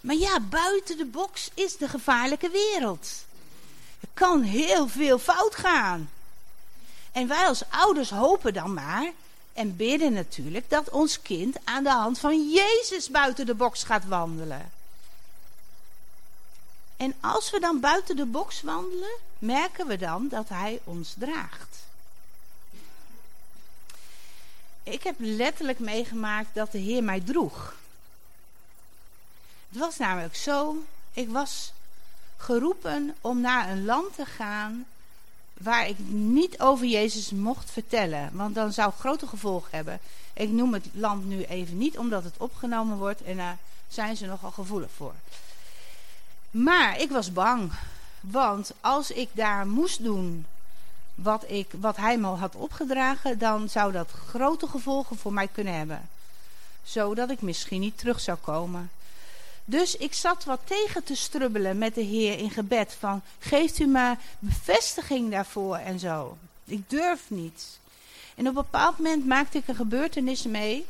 Maar 0.00 0.16
ja, 0.16 0.40
buiten 0.40 0.96
de 0.96 1.04
box 1.04 1.50
is 1.54 1.76
de 1.76 1.88
gevaarlijke 1.88 2.50
wereld. 2.50 3.08
Er 4.00 4.08
kan 4.14 4.42
heel 4.42 4.88
veel 4.88 5.18
fout 5.18 5.54
gaan. 5.54 6.10
En 7.12 7.28
wij 7.28 7.46
als 7.46 7.62
ouders 7.70 8.10
hopen 8.10 8.54
dan 8.54 8.74
maar, 8.74 9.12
en 9.52 9.76
bidden 9.76 10.12
natuurlijk, 10.12 10.70
dat 10.70 10.90
ons 10.90 11.22
kind 11.22 11.56
aan 11.64 11.82
de 11.82 11.90
hand 11.90 12.18
van 12.18 12.50
Jezus 12.50 13.10
buiten 13.10 13.46
de 13.46 13.54
box 13.54 13.82
gaat 13.82 14.06
wandelen. 14.06 14.70
En 17.00 17.14
als 17.20 17.50
we 17.50 17.60
dan 17.60 17.80
buiten 17.80 18.16
de 18.16 18.26
box 18.26 18.62
wandelen, 18.62 19.16
merken 19.38 19.86
we 19.86 19.96
dan 19.96 20.28
dat 20.28 20.48
Hij 20.48 20.80
ons 20.84 21.14
draagt. 21.18 21.78
Ik 24.82 25.02
heb 25.02 25.14
letterlijk 25.18 25.78
meegemaakt 25.78 26.54
dat 26.54 26.72
de 26.72 26.78
Heer 26.78 27.04
mij 27.04 27.20
droeg. 27.20 27.76
Het 29.68 29.78
was 29.78 29.96
namelijk 29.96 30.36
zo, 30.36 30.76
ik 31.12 31.28
was 31.28 31.72
geroepen 32.36 33.14
om 33.20 33.40
naar 33.40 33.70
een 33.70 33.84
land 33.84 34.14
te 34.14 34.24
gaan 34.24 34.86
waar 35.52 35.88
ik 35.88 35.98
niet 36.08 36.60
over 36.60 36.86
Jezus 36.86 37.30
mocht 37.30 37.70
vertellen. 37.70 38.30
Want 38.32 38.54
dan 38.54 38.72
zou 38.72 38.92
grote 38.92 39.26
gevolgen 39.26 39.70
hebben. 39.70 40.00
Ik 40.32 40.48
noem 40.48 40.72
het 40.72 40.86
land 40.92 41.24
nu 41.24 41.44
even 41.44 41.78
niet, 41.78 41.98
omdat 41.98 42.24
het 42.24 42.36
opgenomen 42.38 42.96
wordt 42.96 43.22
en 43.22 43.36
daar 43.36 43.58
zijn 43.88 44.16
ze 44.16 44.26
nogal 44.26 44.50
gevoelig 44.50 44.90
voor. 44.96 45.14
Maar 46.50 47.00
ik 47.00 47.10
was 47.10 47.32
bang. 47.32 47.72
Want 48.20 48.72
als 48.80 49.10
ik 49.10 49.28
daar 49.32 49.66
moest 49.66 50.02
doen 50.02 50.46
wat, 51.14 51.44
ik, 51.46 51.70
wat 51.80 51.96
hij 51.96 52.18
me 52.18 52.26
had 52.26 52.54
opgedragen, 52.54 53.38
dan 53.38 53.68
zou 53.68 53.92
dat 53.92 54.10
grote 54.10 54.66
gevolgen 54.66 55.16
voor 55.16 55.32
mij 55.32 55.48
kunnen 55.48 55.74
hebben. 55.74 56.08
Zodat 56.82 57.30
ik 57.30 57.42
misschien 57.42 57.80
niet 57.80 57.98
terug 57.98 58.20
zou 58.20 58.38
komen. 58.38 58.90
Dus 59.64 59.96
ik 59.96 60.14
zat 60.14 60.44
wat 60.44 60.60
tegen 60.64 61.04
te 61.04 61.16
strubbelen 61.16 61.78
met 61.78 61.94
de 61.94 62.00
Heer 62.00 62.38
in 62.38 62.50
gebed. 62.50 62.96
Van, 62.98 63.22
geeft 63.38 63.78
u 63.78 63.86
me 63.86 64.16
bevestiging 64.38 65.30
daarvoor 65.30 65.76
en 65.76 65.98
zo. 65.98 66.36
Ik 66.64 66.90
durf 66.90 67.20
niet. 67.28 67.78
En 68.34 68.48
op 68.48 68.56
een 68.56 68.62
bepaald 68.62 68.98
moment 68.98 69.26
maakte 69.26 69.58
ik 69.58 69.68
een 69.68 69.74
gebeurtenis 69.74 70.42
mee. 70.42 70.86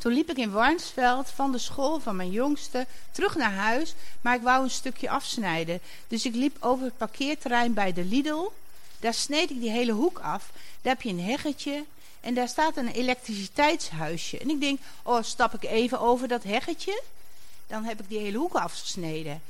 Toen 0.00 0.12
liep 0.12 0.30
ik 0.30 0.36
in 0.36 0.50
Warnsveld 0.50 1.30
van 1.30 1.52
de 1.52 1.58
school 1.58 2.00
van 2.00 2.16
mijn 2.16 2.30
jongste 2.30 2.86
terug 3.10 3.36
naar 3.36 3.52
huis. 3.52 3.94
Maar 4.20 4.34
ik 4.34 4.42
wou 4.42 4.62
een 4.62 4.70
stukje 4.70 5.10
afsnijden. 5.10 5.80
Dus 6.08 6.24
ik 6.24 6.34
liep 6.34 6.56
over 6.60 6.84
het 6.84 6.96
parkeerterrein 6.96 7.74
bij 7.74 7.92
de 7.92 8.04
Lidl. 8.04 8.48
Daar 8.98 9.14
sneed 9.14 9.50
ik 9.50 9.60
die 9.60 9.70
hele 9.70 9.92
hoek 9.92 10.18
af. 10.18 10.50
Daar 10.82 10.92
heb 10.92 11.02
je 11.02 11.08
een 11.08 11.20
heggetje. 11.20 11.84
En 12.20 12.34
daar 12.34 12.48
staat 12.48 12.76
een 12.76 12.88
elektriciteitshuisje. 12.88 14.38
En 14.38 14.50
ik 14.50 14.60
denk, 14.60 14.80
oh, 15.02 15.22
stap 15.22 15.54
ik 15.54 15.70
even 15.70 16.00
over 16.00 16.28
dat 16.28 16.42
heggetje 16.42 17.02
dan 17.70 17.84
heb 17.84 18.00
ik 18.00 18.08
die 18.08 18.18
hele 18.18 18.38
hoek 18.38 18.54
afgesneden. 18.54 19.42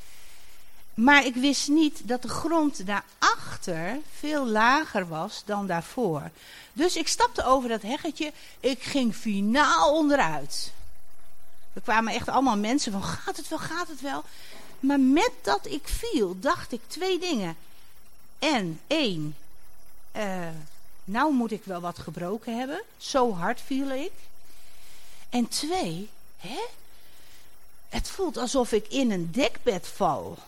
Maar 1.00 1.26
ik 1.26 1.34
wist 1.34 1.68
niet 1.68 2.08
dat 2.08 2.22
de 2.22 2.28
grond 2.28 2.86
daarachter 2.86 3.98
veel 4.18 4.46
lager 4.46 5.08
was 5.08 5.42
dan 5.44 5.66
daarvoor. 5.66 6.30
Dus 6.72 6.96
ik 6.96 7.08
stapte 7.08 7.44
over 7.44 7.68
dat 7.68 7.82
heggetje. 7.82 8.32
Ik 8.60 8.82
ging 8.82 9.14
finaal 9.14 9.94
onderuit. 9.94 10.72
Er 11.72 11.80
kwamen 11.80 12.14
echt 12.14 12.28
allemaal 12.28 12.56
mensen 12.56 12.92
van, 12.92 13.02
gaat 13.02 13.36
het 13.36 13.48
wel, 13.48 13.58
gaat 13.58 13.88
het 13.88 14.00
wel? 14.00 14.24
Maar 14.80 15.00
met 15.00 15.32
dat 15.42 15.66
ik 15.66 15.88
viel, 15.88 16.40
dacht 16.40 16.72
ik 16.72 16.80
twee 16.86 17.18
dingen. 17.18 17.56
En 18.38 18.80
één, 18.86 19.36
uh, 20.16 20.48
nou 21.04 21.32
moet 21.32 21.52
ik 21.52 21.64
wel 21.64 21.80
wat 21.80 21.98
gebroken 21.98 22.58
hebben. 22.58 22.82
Zo 22.96 23.34
hard 23.34 23.60
viel 23.60 23.90
ik. 23.90 24.12
En 25.30 25.48
twee, 25.48 26.10
hè, 26.36 26.60
het 27.88 28.10
voelt 28.10 28.36
alsof 28.36 28.72
ik 28.72 28.88
in 28.88 29.10
een 29.10 29.30
dekbed 29.32 29.88
val. 29.88 30.38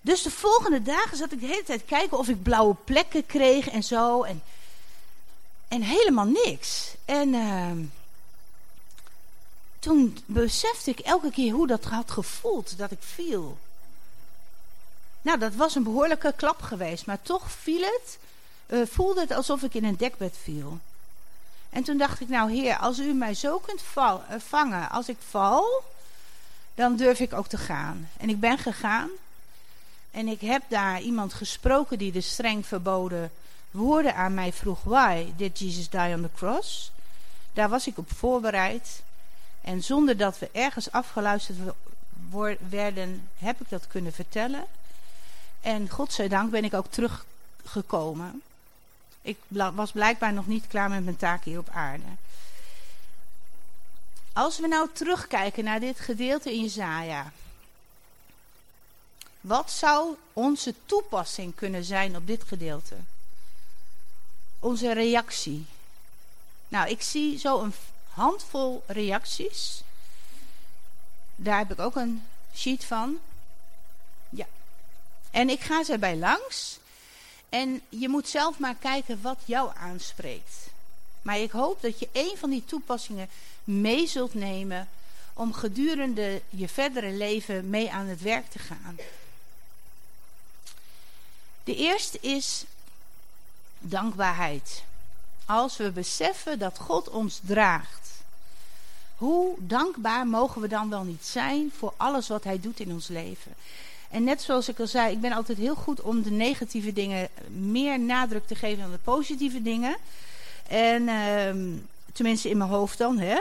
Dus 0.00 0.22
de 0.22 0.30
volgende 0.30 0.82
dagen 0.82 1.16
zat 1.16 1.32
ik 1.32 1.40
de 1.40 1.46
hele 1.46 1.62
tijd 1.62 1.84
kijken 1.84 2.18
of 2.18 2.28
ik 2.28 2.42
blauwe 2.42 2.74
plekken 2.84 3.26
kreeg 3.26 3.68
en 3.68 3.82
zo. 3.82 4.22
En, 4.22 4.42
en 5.68 5.82
helemaal 5.82 6.24
niks. 6.24 6.94
En 7.04 7.34
uh, 7.34 7.70
toen 9.78 10.18
besefte 10.26 10.90
ik 10.90 10.98
elke 10.98 11.30
keer 11.30 11.52
hoe 11.52 11.66
dat 11.66 11.84
had 11.84 12.10
gevoeld 12.10 12.78
dat 12.78 12.90
ik 12.90 12.98
viel. 13.00 13.58
Nou, 15.22 15.38
dat 15.38 15.54
was 15.54 15.74
een 15.74 15.82
behoorlijke 15.82 16.32
klap 16.36 16.62
geweest. 16.62 17.06
Maar 17.06 17.22
toch 17.22 17.50
viel 17.50 17.80
het, 17.80 18.18
uh, 18.66 18.86
voelde 18.86 19.20
het 19.20 19.32
alsof 19.32 19.62
ik 19.62 19.74
in 19.74 19.84
een 19.84 19.96
dekbed 19.96 20.36
viel. 20.42 20.78
En 21.70 21.82
toen 21.82 21.98
dacht 21.98 22.20
ik, 22.20 22.28
nou 22.28 22.52
heer, 22.52 22.76
als 22.76 22.98
u 22.98 23.12
mij 23.12 23.34
zo 23.34 23.58
kunt 23.58 23.82
uh, 23.96 24.14
vangen 24.38 24.90
als 24.90 25.08
ik 25.08 25.16
val 25.28 25.82
dan 26.78 26.96
durf 26.96 27.20
ik 27.20 27.32
ook 27.32 27.46
te 27.46 27.58
gaan. 27.58 28.10
En 28.16 28.28
ik 28.28 28.40
ben 28.40 28.58
gegaan. 28.58 29.08
En 30.18 30.28
ik 30.28 30.40
heb 30.40 30.62
daar 30.68 31.00
iemand 31.00 31.34
gesproken 31.34 31.98
die 31.98 32.12
de 32.12 32.20
streng 32.20 32.66
verboden 32.66 33.30
woorden 33.70 34.14
aan 34.14 34.34
mij 34.34 34.52
vroeg. 34.52 34.82
Why 34.82 35.32
did 35.36 35.58
Jesus 35.58 35.88
die 35.88 36.14
on 36.14 36.22
the 36.22 36.30
cross? 36.34 36.90
Daar 37.52 37.68
was 37.68 37.86
ik 37.86 37.98
op 37.98 38.12
voorbereid. 38.12 39.02
En 39.60 39.82
zonder 39.82 40.16
dat 40.16 40.38
we 40.38 40.48
ergens 40.52 40.90
afgeluisterd 40.90 41.58
werden, 42.68 43.28
heb 43.38 43.60
ik 43.60 43.68
dat 43.68 43.86
kunnen 43.86 44.12
vertellen. 44.12 44.64
En 45.60 45.88
godzijdank 45.88 46.50
ben 46.50 46.64
ik 46.64 46.74
ook 46.74 46.90
teruggekomen. 46.90 48.42
Ik 49.22 49.38
was 49.48 49.92
blijkbaar 49.92 50.32
nog 50.32 50.46
niet 50.46 50.66
klaar 50.66 50.88
met 50.88 51.04
mijn 51.04 51.16
taak 51.16 51.44
hier 51.44 51.58
op 51.58 51.68
aarde. 51.72 52.04
Als 54.32 54.58
we 54.58 54.66
nou 54.66 54.88
terugkijken 54.92 55.64
naar 55.64 55.80
dit 55.80 56.00
gedeelte 56.00 56.52
in 56.52 56.62
Jezaja. 56.62 57.32
Wat 59.48 59.70
zou 59.70 60.16
onze 60.32 60.74
toepassing 60.86 61.54
kunnen 61.54 61.84
zijn 61.84 62.16
op 62.16 62.26
dit 62.26 62.44
gedeelte? 62.44 62.94
Onze 64.58 64.92
reactie. 64.92 65.66
Nou, 66.68 66.88
ik 66.88 67.02
zie 67.02 67.38
zo 67.38 67.62
een 67.62 67.72
handvol 68.08 68.82
reacties. 68.86 69.82
Daar 71.36 71.58
heb 71.58 71.72
ik 71.72 71.78
ook 71.78 71.96
een 71.96 72.22
sheet 72.54 72.84
van. 72.84 73.18
Ja. 74.28 74.46
En 75.30 75.48
ik 75.48 75.60
ga 75.60 75.84
ze 75.84 75.98
bij 75.98 76.16
langs. 76.16 76.78
En 77.48 77.80
je 77.88 78.08
moet 78.08 78.28
zelf 78.28 78.58
maar 78.58 78.74
kijken 78.74 79.22
wat 79.22 79.38
jou 79.44 79.70
aanspreekt. 79.76 80.56
Maar 81.22 81.38
ik 81.38 81.50
hoop 81.50 81.82
dat 81.82 81.98
je 81.98 82.08
een 82.12 82.36
van 82.36 82.50
die 82.50 82.64
toepassingen 82.64 83.28
mee 83.64 84.06
zult 84.06 84.34
nemen 84.34 84.88
om 85.34 85.52
gedurende 85.52 86.42
je 86.48 86.68
verdere 86.68 87.10
leven 87.10 87.70
mee 87.70 87.92
aan 87.92 88.06
het 88.06 88.20
werk 88.22 88.50
te 88.50 88.58
gaan. 88.58 88.98
De 91.68 91.76
eerste 91.76 92.18
is 92.20 92.64
dankbaarheid. 93.78 94.82
Als 95.46 95.76
we 95.76 95.90
beseffen 95.90 96.58
dat 96.58 96.78
God 96.78 97.08
ons 97.08 97.40
draagt, 97.46 98.10
hoe 99.16 99.54
dankbaar 99.58 100.26
mogen 100.26 100.60
we 100.60 100.68
dan 100.68 100.90
wel 100.90 101.02
niet 101.02 101.26
zijn 101.26 101.72
voor 101.78 101.94
alles 101.96 102.28
wat 102.28 102.44
Hij 102.44 102.60
doet 102.60 102.80
in 102.80 102.92
ons 102.92 103.08
leven? 103.08 103.54
En 104.10 104.24
net 104.24 104.42
zoals 104.42 104.68
ik 104.68 104.80
al 104.80 104.86
zei, 104.86 105.12
ik 105.12 105.20
ben 105.20 105.32
altijd 105.32 105.58
heel 105.58 105.74
goed 105.74 106.00
om 106.00 106.22
de 106.22 106.30
negatieve 106.30 106.92
dingen 106.92 107.28
meer 107.48 108.00
nadruk 108.00 108.46
te 108.46 108.54
geven 108.54 108.82
dan 108.82 108.90
de 108.90 108.98
positieve 109.04 109.62
dingen. 109.62 109.96
En 110.66 111.02
uh, 111.02 111.78
tenminste 112.12 112.50
in 112.50 112.58
mijn 112.58 112.70
hoofd 112.70 112.98
dan, 112.98 113.18
hè. 113.18 113.38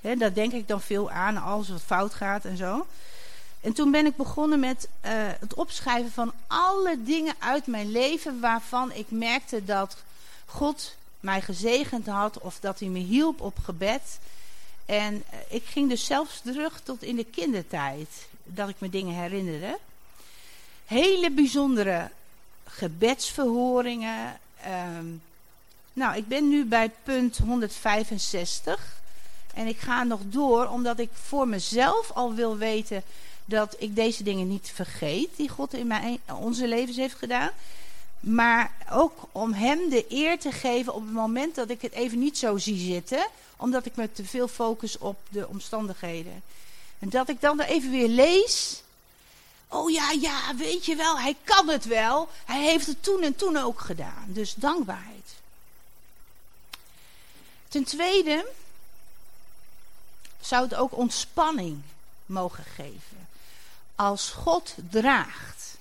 He, 0.00 0.16
daar 0.16 0.34
denk 0.34 0.52
ik 0.52 0.68
dan 0.68 0.80
veel 0.80 1.10
aan 1.10 1.36
als 1.36 1.68
het 1.68 1.82
fout 1.82 2.14
gaat 2.14 2.44
en 2.44 2.56
zo. 2.56 2.86
En 3.60 3.72
toen 3.72 3.90
ben 3.90 4.06
ik 4.06 4.16
begonnen 4.16 4.60
met 4.60 4.88
uh, 5.04 5.10
het 5.40 5.54
opschrijven 5.54 6.12
van 6.12 6.32
alle 6.46 6.96
dingen 7.02 7.34
uit 7.38 7.66
mijn 7.66 7.90
leven 7.90 8.40
waarvan 8.40 8.92
ik 8.92 9.06
merkte 9.08 9.64
dat 9.64 9.96
God 10.44 10.94
mij 11.20 11.40
gezegend 11.40 12.06
had 12.06 12.38
of 12.38 12.60
dat 12.60 12.80
hij 12.80 12.88
me 12.88 12.98
hielp 12.98 13.40
op 13.40 13.58
gebed. 13.64 14.18
En 14.86 15.14
uh, 15.14 15.38
ik 15.48 15.64
ging 15.64 15.88
dus 15.88 16.04
zelfs 16.04 16.40
terug 16.40 16.80
tot 16.80 17.02
in 17.02 17.16
de 17.16 17.24
kindertijd 17.24 18.28
dat 18.44 18.68
ik 18.68 18.76
me 18.78 18.90
dingen 18.90 19.14
herinnerde. 19.14 19.78
Hele 20.84 21.30
bijzondere 21.30 22.10
gebedsverhoringen, 22.64 24.40
um, 24.98 25.22
Nou, 25.92 26.16
ik 26.16 26.28
ben 26.28 26.48
nu 26.48 26.64
bij 26.64 26.90
punt 27.02 27.38
165. 27.38 28.96
En 29.54 29.66
ik 29.66 29.78
ga 29.78 30.02
nog 30.02 30.20
door, 30.24 30.68
omdat 30.68 30.98
ik 30.98 31.10
voor 31.12 31.48
mezelf 31.48 32.10
al 32.10 32.34
wil 32.34 32.56
weten 32.56 33.02
dat 33.48 33.76
ik 33.78 33.96
deze 33.96 34.22
dingen 34.22 34.48
niet 34.48 34.70
vergeet 34.74 35.28
die 35.36 35.48
God 35.48 35.74
in 35.74 35.86
mijn, 35.86 36.20
onze 36.38 36.68
levens 36.68 36.96
heeft 36.96 37.14
gedaan. 37.14 37.50
Maar 38.20 38.72
ook 38.92 39.18
om 39.32 39.52
hem 39.52 39.88
de 39.88 40.04
eer 40.08 40.38
te 40.38 40.52
geven 40.52 40.94
op 40.94 41.02
het 41.02 41.12
moment 41.12 41.54
dat 41.54 41.70
ik 41.70 41.82
het 41.82 41.92
even 41.92 42.18
niet 42.18 42.38
zo 42.38 42.58
zie 42.58 42.78
zitten. 42.78 43.26
Omdat 43.56 43.86
ik 43.86 43.96
me 43.96 44.12
te 44.12 44.24
veel 44.24 44.48
focus 44.48 44.98
op 44.98 45.16
de 45.28 45.48
omstandigheden. 45.48 46.42
En 46.98 47.08
dat 47.08 47.28
ik 47.28 47.40
dan 47.40 47.60
er 47.60 47.68
even 47.68 47.90
weer 47.90 48.08
lees. 48.08 48.82
Oh 49.68 49.90
ja, 49.90 50.10
ja, 50.10 50.54
weet 50.56 50.84
je 50.84 50.96
wel, 50.96 51.18
hij 51.18 51.36
kan 51.44 51.68
het 51.68 51.84
wel. 51.84 52.28
Hij 52.44 52.62
heeft 52.62 52.86
het 52.86 53.02
toen 53.02 53.22
en 53.22 53.36
toen 53.36 53.56
ook 53.56 53.80
gedaan. 53.80 54.24
Dus 54.26 54.54
dankbaarheid. 54.54 55.34
Ten 57.68 57.84
tweede 57.84 58.46
zou 60.40 60.62
het 60.62 60.74
ook 60.74 60.96
ontspanning 60.96 61.82
mogen 62.26 62.64
geven. 62.64 63.15
Als 63.96 64.30
God 64.30 64.74
draagt. 64.90 65.76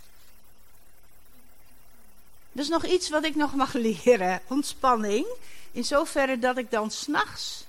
Is 2.52 2.68
nog 2.68 2.86
iets 2.86 3.10
wat 3.10 3.24
ik 3.24 3.36
nog 3.36 3.56
mag 3.56 3.74
leren. 3.74 4.42
Ontspanning. 4.48 5.26
In 5.72 5.84
zoverre 5.84 6.40
dat 6.40 6.58
ik 6.58 6.72
dan 6.72 6.92
s'nachts 6.92 7.66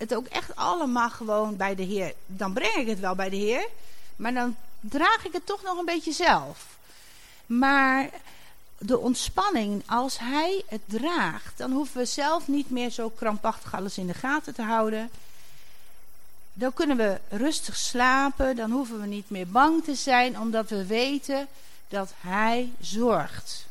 het 0.00 0.14
ook 0.14 0.26
echt 0.26 0.56
allemaal 0.56 1.10
gewoon 1.10 1.56
bij 1.56 1.74
de 1.74 1.82
Heer. 1.82 2.14
Dan 2.26 2.52
breng 2.52 2.74
ik 2.74 2.86
het 2.86 3.00
wel 3.00 3.14
bij 3.14 3.28
de 3.28 3.36
Heer. 3.36 3.68
Maar 4.16 4.34
dan 4.34 4.56
draag 4.80 5.24
ik 5.24 5.32
het 5.32 5.46
toch 5.46 5.62
nog 5.62 5.78
een 5.78 5.84
beetje 5.84 6.12
zelf. 6.12 6.66
Maar 7.46 8.10
de 8.78 8.98
ontspanning, 8.98 9.82
als 9.86 10.18
hij 10.18 10.62
het 10.66 10.80
draagt, 10.86 11.58
dan 11.58 11.72
hoeven 11.72 11.96
we 11.96 12.04
zelf 12.04 12.48
niet 12.48 12.70
meer 12.70 12.90
zo 12.90 13.08
krampachtig 13.08 13.74
alles 13.74 13.98
in 13.98 14.06
de 14.06 14.14
gaten 14.14 14.54
te 14.54 14.62
houden. 14.62 15.10
Dan 16.52 16.72
kunnen 16.72 16.96
we 16.96 17.20
rustig 17.28 17.76
slapen, 17.76 18.56
dan 18.56 18.70
hoeven 18.70 19.00
we 19.00 19.06
niet 19.06 19.30
meer 19.30 19.48
bang 19.48 19.84
te 19.84 19.94
zijn, 19.94 20.40
omdat 20.40 20.70
we 20.70 20.86
weten 20.86 21.48
dat 21.88 22.12
hij 22.20 22.72
zorgt. 22.80 23.66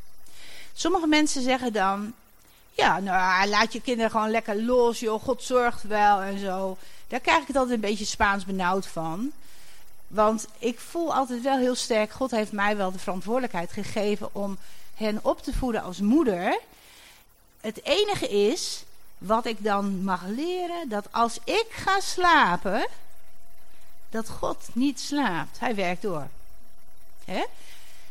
Sommige 0.73 1.07
mensen 1.07 1.41
zeggen 1.41 1.73
dan, 1.73 2.13
ja, 2.71 2.99
nou, 2.99 3.47
laat 3.49 3.73
je 3.73 3.81
kinderen 3.81 4.11
gewoon 4.11 4.31
lekker 4.31 4.61
los, 4.61 4.99
joh, 4.99 5.23
God 5.23 5.43
zorgt 5.43 5.83
wel 5.83 6.21
en 6.21 6.39
zo. 6.39 6.77
Daar 7.07 7.19
krijg 7.19 7.41
ik 7.41 7.47
het 7.47 7.55
altijd 7.55 7.75
een 7.75 7.89
beetje 7.89 8.05
Spaans 8.05 8.45
benauwd 8.45 8.87
van. 8.87 9.31
Want 10.07 10.47
ik 10.57 10.79
voel 10.79 11.13
altijd 11.13 11.41
wel 11.41 11.57
heel 11.57 11.75
sterk, 11.75 12.11
God 12.11 12.31
heeft 12.31 12.51
mij 12.51 12.77
wel 12.77 12.91
de 12.91 12.99
verantwoordelijkheid 12.99 13.71
gegeven 13.71 14.35
om 14.35 14.57
hen 14.95 15.19
op 15.21 15.41
te 15.41 15.53
voeden 15.53 15.83
als 15.83 15.99
moeder. 15.99 16.59
Het 17.61 17.83
enige 17.83 18.29
is, 18.29 18.83
wat 19.19 19.45
ik 19.45 19.63
dan 19.63 20.03
mag 20.03 20.25
leren, 20.25 20.89
dat 20.89 21.07
als 21.11 21.39
ik 21.43 21.67
ga 21.69 21.99
slapen, 21.99 22.87
dat 24.09 24.29
God 24.29 24.67
niet 24.73 24.99
slaapt. 24.99 25.59
Hij 25.59 25.75
werkt 25.75 26.01
door. 26.01 26.27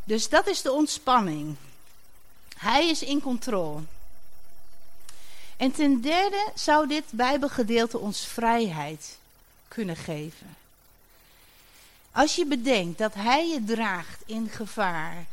Dus 0.04 0.28
dat 0.28 0.46
is 0.46 0.62
de 0.62 0.72
ontspanning. 0.72 1.56
Hij 2.56 2.88
is 2.88 3.02
in 3.02 3.20
controle. 3.20 3.80
En 5.56 5.72
ten 5.72 6.00
derde 6.00 6.50
zou 6.54 6.88
dit 6.88 7.04
Bijbelgedeelte 7.10 7.98
ons 7.98 8.26
vrijheid 8.26 9.18
kunnen 9.68 9.96
geven. 9.96 10.56
Als 12.12 12.34
je 12.34 12.46
bedenkt 12.46 12.98
dat 12.98 13.14
Hij 13.14 13.48
je 13.48 13.64
draagt 13.64 14.22
in 14.26 14.48
gevaar 14.48 15.26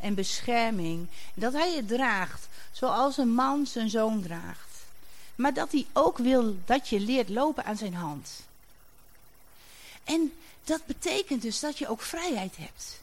en 0.00 0.14
bescherming, 0.14 1.06
dat 1.34 1.52
Hij 1.52 1.74
je 1.74 1.84
draagt 1.84 2.48
zoals 2.72 3.16
een 3.16 3.34
man 3.34 3.66
zijn 3.66 3.90
zoon 3.90 4.22
draagt, 4.22 4.65
maar 5.36 5.54
dat 5.54 5.72
Hij 5.72 5.86
ook 5.92 6.18
wil 6.18 6.56
dat 6.64 6.88
je 6.88 7.00
leert 7.00 7.28
lopen 7.28 7.64
aan 7.64 7.76
zijn 7.76 7.94
hand. 7.94 8.30
En 10.04 10.32
dat 10.64 10.86
betekent 10.86 11.42
dus 11.42 11.60
dat 11.60 11.78
je 11.78 11.88
ook 11.88 12.02
vrijheid 12.02 12.56
hebt. 12.56 13.00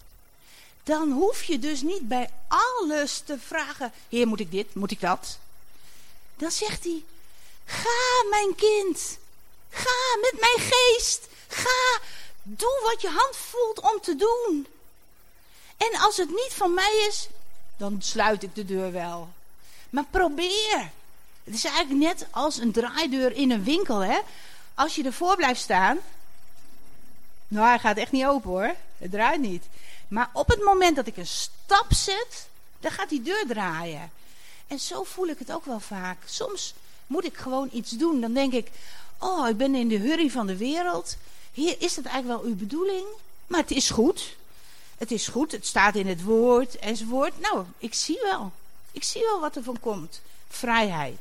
Dan 0.84 1.12
hoef 1.12 1.44
je 1.44 1.60
dus 1.60 1.82
niet 1.82 2.08
bij 2.08 2.30
alles 2.48 3.20
te 3.20 3.40
vragen: 3.40 3.92
Heer, 4.10 4.28
moet 4.28 4.40
ik 4.40 4.52
dit, 4.52 4.76
moet 4.76 4.92
ik 4.92 5.00
dat? 5.00 5.38
Dan 6.36 6.52
zegt 6.52 6.84
hij: 6.84 7.04
Ga, 7.66 8.30
mijn 8.30 8.56
kind, 8.56 9.18
ga 9.70 10.18
met 10.22 10.40
mijn 10.40 10.72
geest, 10.72 11.28
ga 11.48 12.00
Doe 12.46 12.80
wat 12.84 13.02
je 13.02 13.08
hand 13.10 13.36
voelt 13.36 13.80
om 13.80 14.02
te 14.02 14.16
doen. 14.16 14.68
En 15.78 16.00
als 16.00 16.18
het 16.18 16.30
niet 16.30 16.54
van 16.54 16.74
mij 16.74 17.06
is, 17.08 17.28
dan 17.78 18.02
sluit 18.02 18.44
ik 18.44 18.56
de 18.56 18.66
deur 18.66 18.92
wel. 18.92 19.30
Maar 19.90 20.06
probeer. 20.10 20.92
Het 21.44 21.54
is 21.54 21.64
eigenlijk 21.64 22.00
net 22.00 22.28
als 22.32 22.58
een 22.58 22.72
draaideur 22.72 23.32
in 23.32 23.52
een 23.52 23.64
winkel, 23.64 24.00
hè. 24.00 24.20
Als 24.74 24.96
je 24.96 25.04
ervoor 25.04 25.36
blijft 25.36 25.62
staan... 25.62 25.98
Nou, 27.48 27.68
hij 27.68 27.80
gaat 27.80 27.98
echt 27.98 28.12
niet 28.12 28.26
open, 28.26 28.50
hoor. 28.50 28.76
Het 28.98 29.12
draait 29.12 29.42
niet. 29.42 29.64
Maar 30.08 30.30
op 30.34 30.48
het 30.48 30.64
moment 30.64 30.96
dat 30.96 31.08
ik 31.08 31.18
een 31.18 31.28
stap 31.28 31.86
zet, 31.90 32.48
dan 32.80 32.92
gaat 32.92 33.10
die 33.10 33.22
deur 33.22 33.46
draaien. 33.48 34.12
En 34.68 34.80
zo 34.80 35.04
voel 35.04 35.28
ik 35.28 35.40
het 35.40 35.52
ook 35.52 35.66
wel 35.66 35.80
vaak. 35.80 36.18
Soms 36.26 36.74
moet 37.08 37.26
ik 37.26 37.38
gewoon 37.38 37.70
iets 37.72 37.92
doen. 37.92 38.22
Dan 38.22 38.34
denk 38.34 38.54
ik, 38.54 38.72
oh, 39.18 39.48
ik 39.50 39.58
ben 39.58 39.76
in 39.76 39.88
de 39.88 39.98
hurry 39.98 40.30
van 40.30 40.48
de 40.48 40.58
wereld. 40.58 41.18
Heer, 41.54 41.76
is 41.80 41.94
dat 41.94 42.06
eigenlijk 42.06 42.42
wel 42.42 42.52
uw 42.52 42.58
bedoeling? 42.58 43.06
Maar 43.48 43.60
het 43.60 43.72
is 43.72 43.90
goed. 43.90 44.36
Het 44.98 45.12
is 45.12 45.28
goed, 45.28 45.52
het 45.52 45.68
staat 45.68 45.96
in 45.96 46.08
het 46.08 46.24
woord 46.24 46.78
enzovoort. 46.78 47.40
Nou, 47.40 47.66
ik 47.78 47.94
zie 47.94 48.20
wel. 48.22 48.52
Ik 48.92 49.04
zie 49.04 49.22
wel 49.22 49.40
wat 49.40 49.56
er 49.56 49.64
van 49.64 49.80
komt. 49.80 50.22
Vrijheid. 50.56 51.20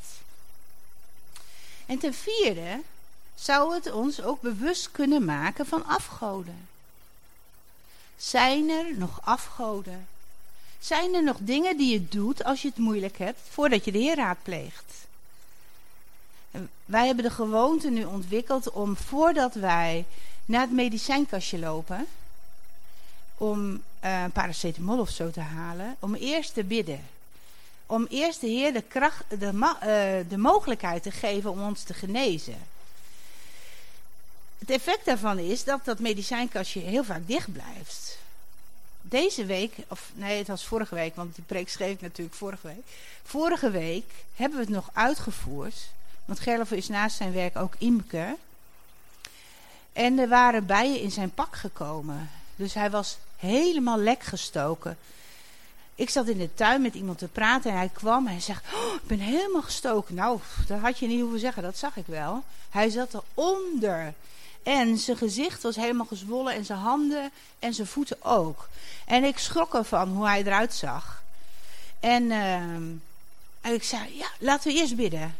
En 1.87 1.99
ten 1.99 2.15
vierde 2.15 2.81
zou 3.35 3.75
het 3.75 3.93
ons 3.93 4.23
ook 4.23 4.41
bewust 4.41 4.91
kunnen 4.91 5.25
maken 5.25 5.67
van 5.67 5.87
afgoden. 5.87 6.69
Zijn 8.17 8.69
er 8.69 8.97
nog 8.97 9.21
afgoden? 9.25 10.07
Zijn 10.79 11.15
er 11.15 11.23
nog 11.23 11.37
dingen 11.41 11.77
die 11.77 11.93
je 11.93 12.09
doet 12.09 12.45
als 12.45 12.63
je 12.63 12.69
het 12.69 12.79
moeilijk 12.79 13.19
hebt, 13.19 13.41
voordat 13.51 13.85
je 13.85 13.93
de 13.93 13.99
Heer 13.99 14.17
raadpleegt? 14.17 14.93
wij 16.85 17.07
hebben 17.07 17.25
de 17.25 17.31
gewoonte 17.31 17.91
nu 17.91 18.05
ontwikkeld 18.05 18.71
om 18.71 18.97
voordat 18.97 19.55
wij 19.55 20.05
naar 20.45 20.61
het 20.61 20.73
medicijnkastje 20.73 21.59
lopen, 21.59 22.07
om 23.37 23.83
uh, 24.05 24.25
paracetamol 24.33 24.99
of 24.99 25.11
zo 25.11 25.31
te 25.31 25.41
halen, 25.41 25.97
om 25.99 26.15
eerst 26.15 26.55
te 26.55 26.65
bidden. 26.65 27.01
Om 27.93 28.07
eerst 28.09 28.41
de 28.41 28.47
Heer 28.47 28.73
de, 28.73 28.83
kracht, 28.83 29.25
de, 29.29 29.53
uh, 29.53 30.31
de 30.31 30.39
mogelijkheid 30.39 31.03
te 31.03 31.11
geven 31.11 31.51
om 31.51 31.63
ons 31.63 31.83
te 31.83 31.95
genezen. 31.95 32.59
Het 34.59 34.71
effect 34.71 35.05
daarvan 35.05 35.39
is 35.39 35.65
dat 35.65 35.85
dat 35.85 35.99
medicijnkastje 35.99 36.81
heel 36.81 37.05
vaak 37.05 37.27
dicht 37.27 37.53
blijft. 37.53 38.19
Deze 39.01 39.45
week, 39.45 39.75
of 39.89 40.11
nee, 40.15 40.39
het 40.39 40.49
was 40.49 40.65
vorige 40.65 40.95
week, 40.95 41.17
want 41.17 41.35
die 41.35 41.45
preek 41.45 41.69
schreef 41.69 41.93
ik 41.93 42.01
natuurlijk 42.01 42.37
vorige 42.37 42.67
week. 42.67 42.85
Vorige 43.23 43.71
week 43.71 44.11
hebben 44.35 44.59
we 44.59 44.65
het 44.65 44.75
nog 44.75 44.91
uitgevoerd 44.93 45.91
want 46.25 46.41
Gerlof 46.41 46.71
is 46.71 46.89
naast 46.89 47.17
zijn 47.17 47.33
werk 47.33 47.57
ook 47.57 47.75
imker. 47.79 48.35
En 49.93 50.19
er 50.19 50.29
waren 50.29 50.67
bijen 50.67 51.01
in 51.01 51.11
zijn 51.11 51.31
pak 51.31 51.57
gekomen. 51.57 52.31
Dus 52.57 52.75
hij 52.75 52.91
was 52.91 53.19
helemaal 53.37 53.99
lek 53.99 54.23
gestoken. 54.23 54.99
Ik 55.95 56.11
zat 56.11 56.29
in 56.29 56.39
de 56.39 56.55
tuin 56.55 56.83
met 56.83 56.95
iemand 56.95 57.19
te 57.19 57.29
praten 57.29 57.71
en 57.71 57.77
hij 57.77 57.91
kwam 57.93 58.27
en 58.27 58.33
hij 58.33 58.41
zegt, 58.41 58.65
oh, 58.75 58.95
ik 58.95 59.07
ben 59.07 59.19
helemaal 59.19 59.63
gestoken. 59.63 60.15
Nou, 60.15 60.39
dat 60.67 60.79
had 60.79 60.99
je 60.99 61.07
niet 61.07 61.21
hoeven 61.21 61.41
zeggen, 61.41 61.63
dat 61.63 61.79
zag 61.79 61.97
ik 61.97 62.07
wel. 62.07 62.45
Hij 62.71 62.91
zat 62.91 63.23
eronder. 63.35 64.15
En 64.63 64.99
zijn 64.99 65.17
gezicht 65.17 65.63
was 65.63 65.77
helemaal 65.77 66.07
gezwollen 66.07 66.55
en 66.55 66.65
zijn 66.65 66.79
handen 66.79 67.31
en 67.59 67.75
zijn 67.75 67.87
voeten 67.87 68.17
ook. 68.23 68.69
En 69.07 69.25
ik 69.25 69.39
schrok 69.39 69.75
ervan 69.75 70.09
hoe 70.09 70.27
hij 70.27 70.45
eruit 70.45 70.75
zag. 70.75 71.23
En, 72.01 72.31
en 72.31 73.75
ik 73.75 73.83
zei, 73.83 74.17
ja, 74.17 74.27
laten 74.39 74.73
we 74.73 74.79
eerst 74.79 74.97
bidden. 74.97 75.37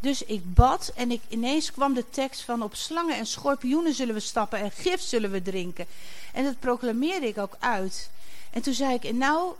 Dus 0.00 0.22
ik 0.22 0.54
bad 0.54 0.92
en 0.94 1.10
ik, 1.10 1.20
ineens 1.28 1.72
kwam 1.72 1.94
de 1.94 2.04
tekst 2.10 2.40
van 2.40 2.62
op 2.62 2.74
slangen 2.74 3.16
en 3.16 3.26
schorpioenen 3.26 3.94
zullen 3.94 4.14
we 4.14 4.20
stappen 4.20 4.58
en 4.58 4.70
gif 4.70 5.00
zullen 5.00 5.30
we 5.30 5.42
drinken. 5.42 5.86
En 6.32 6.44
dat 6.44 6.60
proclameerde 6.60 7.26
ik 7.26 7.38
ook 7.38 7.56
uit. 7.58 8.10
En 8.50 8.62
toen 8.62 8.74
zei 8.74 8.94
ik, 8.94 9.12
nou 9.12 9.54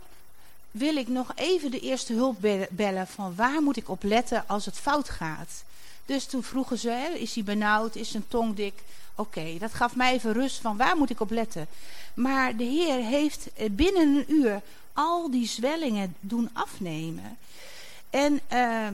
wil 0.77 0.95
ik 0.95 1.07
nog 1.07 1.31
even 1.35 1.71
de 1.71 1.79
eerste 1.79 2.13
hulp 2.13 2.37
bellen 2.69 3.07
van 3.07 3.35
waar 3.35 3.61
moet 3.61 3.77
ik 3.77 3.89
op 3.89 4.03
letten 4.03 4.43
als 4.47 4.65
het 4.65 4.77
fout 4.77 5.09
gaat. 5.09 5.63
Dus 6.05 6.25
toen 6.25 6.43
vroegen 6.43 6.77
ze, 6.77 7.15
is 7.17 7.35
hij 7.35 7.43
benauwd, 7.43 7.95
is 7.95 8.11
zijn 8.11 8.27
tong 8.27 8.55
dik? 8.55 8.73
Oké, 9.15 9.57
dat 9.59 9.73
gaf 9.73 9.95
mij 9.95 10.13
even 10.13 10.33
rust 10.33 10.57
van 10.57 10.77
waar 10.77 10.97
moet 10.97 11.09
ik 11.09 11.19
op 11.19 11.29
letten. 11.29 11.67
Maar 12.13 12.55
de 12.55 12.63
Heer 12.63 13.03
heeft 13.03 13.49
binnen 13.71 14.07
een 14.07 14.25
uur 14.27 14.61
al 14.93 15.31
die 15.31 15.47
zwellingen 15.47 16.15
doen 16.19 16.49
afnemen. 16.53 17.37
En 18.09 18.33
uh, 18.33 18.39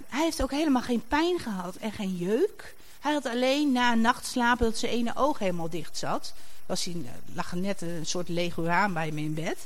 hij 0.08 0.24
heeft 0.24 0.42
ook 0.44 0.52
helemaal 0.52 0.82
geen 0.82 1.04
pijn 1.08 1.40
gehad 1.40 1.76
en 1.76 1.92
geen 1.92 2.16
jeuk. 2.16 2.76
Hij 3.00 3.14
had 3.14 3.26
alleen 3.26 3.72
na 3.72 3.92
een 3.92 4.02
nacht 4.02 4.26
slapen 4.26 4.66
dat 4.66 4.78
zijn 4.78 4.92
ene 4.92 5.12
oog 5.16 5.40
helemaal 5.40 5.70
dicht 5.70 5.98
zat. 5.98 6.34
Was 6.66 6.84
hij, 6.86 6.94
eh, 6.94 7.36
lag 7.36 7.54
net 7.54 7.82
een 7.82 8.06
soort 8.06 8.30
leguaan 8.30 8.94
bij 8.94 9.12
me 9.12 9.22
in 9.22 9.34
bed. 9.34 9.58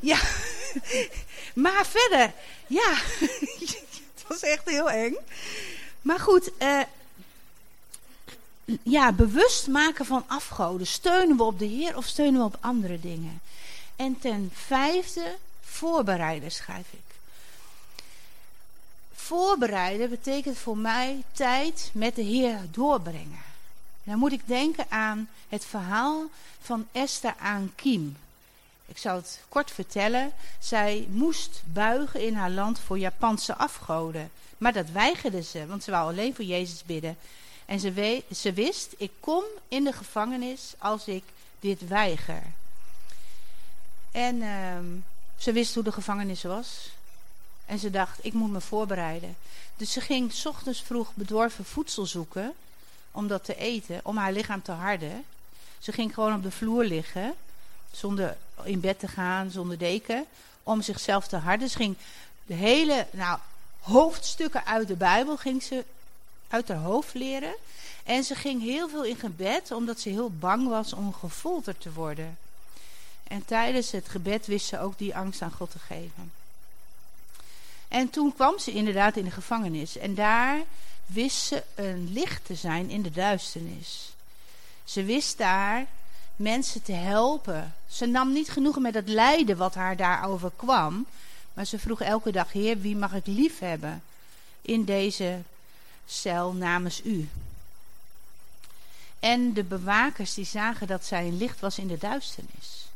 Ja, 0.00 0.20
maar 1.64 1.86
verder, 1.86 2.32
ja. 2.66 2.98
was 4.28 4.42
echt 4.42 4.68
heel 4.68 4.90
eng. 4.90 5.16
Maar 6.02 6.20
goed, 6.20 6.50
uh, 6.62 6.80
ja, 8.82 9.12
bewust 9.12 9.66
maken 9.66 10.06
van 10.06 10.24
afgoden. 10.26 10.86
Steunen 10.86 11.36
we 11.36 11.42
op 11.42 11.58
de 11.58 11.64
Heer 11.64 11.96
of 11.96 12.06
steunen 12.06 12.40
we 12.40 12.46
op 12.46 12.56
andere 12.60 13.00
dingen? 13.00 13.40
En 13.96 14.18
ten 14.18 14.50
vijfde, 14.54 15.36
voorbereiden 15.64 16.52
schrijf 16.52 16.86
ik. 16.90 16.98
Voorbereiden 19.14 20.10
betekent 20.10 20.58
voor 20.58 20.78
mij 20.78 21.22
tijd 21.32 21.90
met 21.92 22.14
de 22.14 22.22
Heer 22.22 22.58
doorbrengen. 22.70 23.42
Dan 24.02 24.18
moet 24.18 24.32
ik 24.32 24.46
denken 24.46 24.86
aan 24.88 25.28
het 25.48 25.64
verhaal 25.64 26.24
van 26.60 26.88
Esther 26.92 27.34
aan 27.38 27.72
Kiem. 27.74 28.16
Ik 28.90 28.98
zal 28.98 29.16
het 29.16 29.40
kort 29.48 29.70
vertellen. 29.70 30.32
Zij 30.58 31.06
moest 31.10 31.62
buigen 31.64 32.20
in 32.20 32.34
haar 32.34 32.50
land 32.50 32.78
voor 32.78 32.98
Japanse 32.98 33.56
afgoden. 33.56 34.30
Maar 34.58 34.72
dat 34.72 34.90
weigerde 34.90 35.42
ze, 35.42 35.66
want 35.66 35.84
ze 35.84 35.90
wou 35.90 36.08
alleen 36.08 36.34
voor 36.34 36.44
Jezus 36.44 36.84
bidden. 36.84 37.16
En 37.66 37.80
ze, 37.80 38.22
ze 38.34 38.52
wist, 38.52 38.94
ik 38.96 39.10
kom 39.20 39.44
in 39.68 39.84
de 39.84 39.92
gevangenis 39.92 40.74
als 40.78 41.06
ik 41.08 41.24
dit 41.60 41.88
weiger. 41.88 42.42
En 44.10 44.36
uh, 44.36 44.78
ze 45.36 45.52
wist 45.52 45.74
hoe 45.74 45.84
de 45.84 45.92
gevangenis 45.92 46.42
was. 46.42 46.90
En 47.66 47.78
ze 47.78 47.90
dacht, 47.90 48.18
ik 48.24 48.32
moet 48.32 48.50
me 48.50 48.60
voorbereiden. 48.60 49.36
Dus 49.76 49.92
ze 49.92 50.00
ging 50.00 50.32
s 50.32 50.46
ochtends 50.46 50.82
vroeg 50.82 51.14
bedorven 51.14 51.64
voedsel 51.64 52.06
zoeken 52.06 52.54
om 53.10 53.28
dat 53.28 53.44
te 53.44 53.56
eten, 53.56 54.00
om 54.02 54.16
haar 54.16 54.32
lichaam 54.32 54.62
te 54.62 54.72
harden. 54.72 55.24
Ze 55.78 55.92
ging 55.92 56.14
gewoon 56.14 56.34
op 56.34 56.42
de 56.42 56.50
vloer 56.50 56.84
liggen, 56.84 57.34
zonder 57.90 58.36
in 58.62 58.80
bed 58.80 58.98
te 58.98 59.08
gaan, 59.08 59.50
zonder 59.50 59.78
deken, 59.78 60.26
om 60.62 60.82
zichzelf 60.82 61.28
te 61.28 61.36
harden. 61.36 61.68
Ze 61.68 61.76
ging 61.76 61.96
de 62.46 62.54
hele, 62.54 63.06
nou, 63.10 63.38
hoofdstukken 63.80 64.66
uit 64.66 64.88
de 64.88 64.96
Bijbel 64.96 65.36
ging 65.36 65.62
ze 65.62 65.84
uit 66.48 66.68
haar 66.68 66.76
hoofd 66.76 67.14
leren. 67.14 67.54
En 68.04 68.24
ze 68.24 68.34
ging 68.34 68.62
heel 68.62 68.88
veel 68.88 69.04
in 69.04 69.16
gebed, 69.16 69.70
omdat 69.70 70.00
ze 70.00 70.08
heel 70.08 70.30
bang 70.30 70.68
was 70.68 70.92
om 70.92 71.12
gefolterd 71.12 71.80
te 71.80 71.92
worden. 71.92 72.38
En 73.28 73.44
tijdens 73.44 73.90
het 73.90 74.08
gebed 74.08 74.46
wist 74.46 74.66
ze 74.66 74.80
ook 74.80 74.98
die 74.98 75.16
angst 75.16 75.42
aan 75.42 75.52
God 75.52 75.70
te 75.70 75.78
geven. 75.78 76.32
En 77.88 78.10
toen 78.10 78.34
kwam 78.34 78.58
ze 78.58 78.72
inderdaad 78.72 79.16
in 79.16 79.24
de 79.24 79.30
gevangenis. 79.30 79.96
En 79.96 80.14
daar 80.14 80.58
wist 81.06 81.42
ze 81.42 81.62
een 81.74 82.12
licht 82.12 82.44
te 82.44 82.54
zijn 82.54 82.90
in 82.90 83.02
de 83.02 83.10
duisternis. 83.10 84.12
Ze 84.84 85.04
wist 85.04 85.38
daar 85.38 85.86
mensen 86.40 86.82
te 86.82 86.92
helpen. 86.92 87.74
Ze 87.88 88.06
nam 88.06 88.32
niet 88.32 88.50
genoegen 88.50 88.82
met 88.82 88.94
het 88.94 89.08
lijden 89.08 89.56
wat 89.56 89.74
haar 89.74 89.96
daarover 89.96 90.50
kwam. 90.56 91.06
Maar 91.54 91.64
ze 91.64 91.78
vroeg 91.78 92.00
elke 92.00 92.32
dag, 92.32 92.52
Heer, 92.52 92.80
wie 92.80 92.96
mag 92.96 93.12
ik 93.12 93.26
lief 93.26 93.58
hebben 93.58 94.02
in 94.62 94.84
deze 94.84 95.38
cel 96.06 96.52
namens 96.52 97.04
u? 97.04 97.28
En 99.18 99.52
de 99.52 99.64
bewakers 99.64 100.34
die 100.34 100.44
zagen 100.44 100.86
dat 100.86 101.04
zij 101.04 101.26
een 101.26 101.36
licht 101.36 101.60
was 101.60 101.78
in 101.78 101.86
de 101.86 101.98
duisternis. 101.98 102.86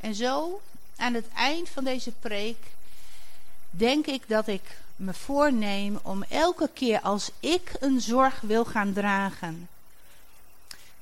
En 0.00 0.14
zo, 0.14 0.60
aan 0.96 1.14
het 1.14 1.28
eind 1.34 1.68
van 1.68 1.84
deze 1.84 2.10
preek, 2.10 2.66
denk 3.70 4.06
ik 4.06 4.28
dat 4.28 4.46
ik 4.46 4.76
me 4.96 5.14
voorneem 5.14 5.98
om 6.02 6.22
elke 6.22 6.70
keer 6.74 7.00
als 7.00 7.30
ik 7.40 7.72
een 7.80 8.00
zorg 8.00 8.40
wil 8.40 8.64
gaan 8.64 8.92
dragen, 8.92 9.68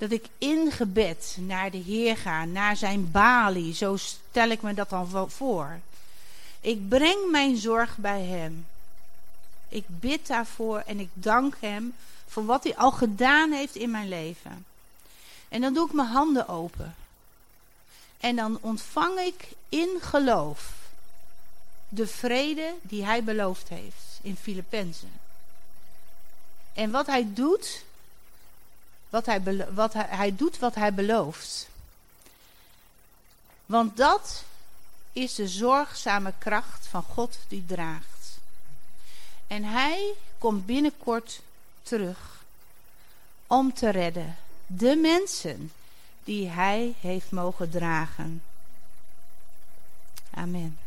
dat 0.00 0.10
ik 0.10 0.26
in 0.38 0.72
gebed 0.72 1.36
naar 1.40 1.70
de 1.70 1.78
Heer 1.78 2.16
ga, 2.16 2.44
naar 2.44 2.76
zijn 2.76 3.10
balie, 3.10 3.74
zo 3.74 3.96
stel 3.96 4.48
ik 4.48 4.62
me 4.62 4.74
dat 4.74 4.90
dan 4.90 5.30
voor. 5.30 5.80
Ik 6.60 6.88
breng 6.88 7.30
mijn 7.30 7.56
zorg 7.56 7.96
bij 7.96 8.22
Hem. 8.22 8.66
Ik 9.68 9.84
bid 9.86 10.26
daarvoor 10.26 10.78
en 10.86 11.00
ik 11.00 11.08
dank 11.12 11.56
Hem 11.60 11.94
voor 12.26 12.44
wat 12.44 12.64
Hij 12.64 12.76
al 12.76 12.90
gedaan 12.90 13.52
heeft 13.52 13.74
in 13.74 13.90
mijn 13.90 14.08
leven. 14.08 14.66
En 15.48 15.60
dan 15.60 15.74
doe 15.74 15.86
ik 15.86 15.92
mijn 15.92 16.08
handen 16.08 16.48
open. 16.48 16.94
En 18.18 18.36
dan 18.36 18.58
ontvang 18.60 19.18
ik 19.18 19.48
in 19.68 19.98
geloof 20.00 20.72
de 21.88 22.06
vrede 22.06 22.74
die 22.82 23.04
hij 23.04 23.24
beloofd 23.24 23.68
heeft 23.68 24.18
in 24.22 24.36
Filippenzen. 24.36 25.12
En 26.72 26.90
wat 26.90 27.06
hij 27.06 27.26
doet, 27.32 27.84
wat 29.10 29.26
hij, 29.26 29.66
wat 29.74 29.92
hij, 29.92 30.06
hij 30.08 30.36
doet 30.36 30.58
wat 30.58 30.74
hij 30.74 30.94
belooft. 30.94 31.68
Want 33.66 33.96
dat 33.96 34.44
is 35.12 35.34
de 35.34 35.48
zorgzame 35.48 36.32
kracht 36.38 36.86
van 36.86 37.02
God 37.02 37.38
die 37.48 37.66
draagt. 37.66 38.38
En 39.46 39.64
hij 39.64 40.12
komt 40.38 40.66
binnenkort 40.66 41.40
terug 41.82 42.44
om 43.46 43.74
te 43.74 43.88
redden 43.88 44.36
de 44.66 44.96
mensen 44.96 45.72
die 46.24 46.48
hij 46.48 46.94
heeft 47.00 47.30
mogen 47.30 47.70
dragen. 47.70 48.42
Amen. 50.30 50.78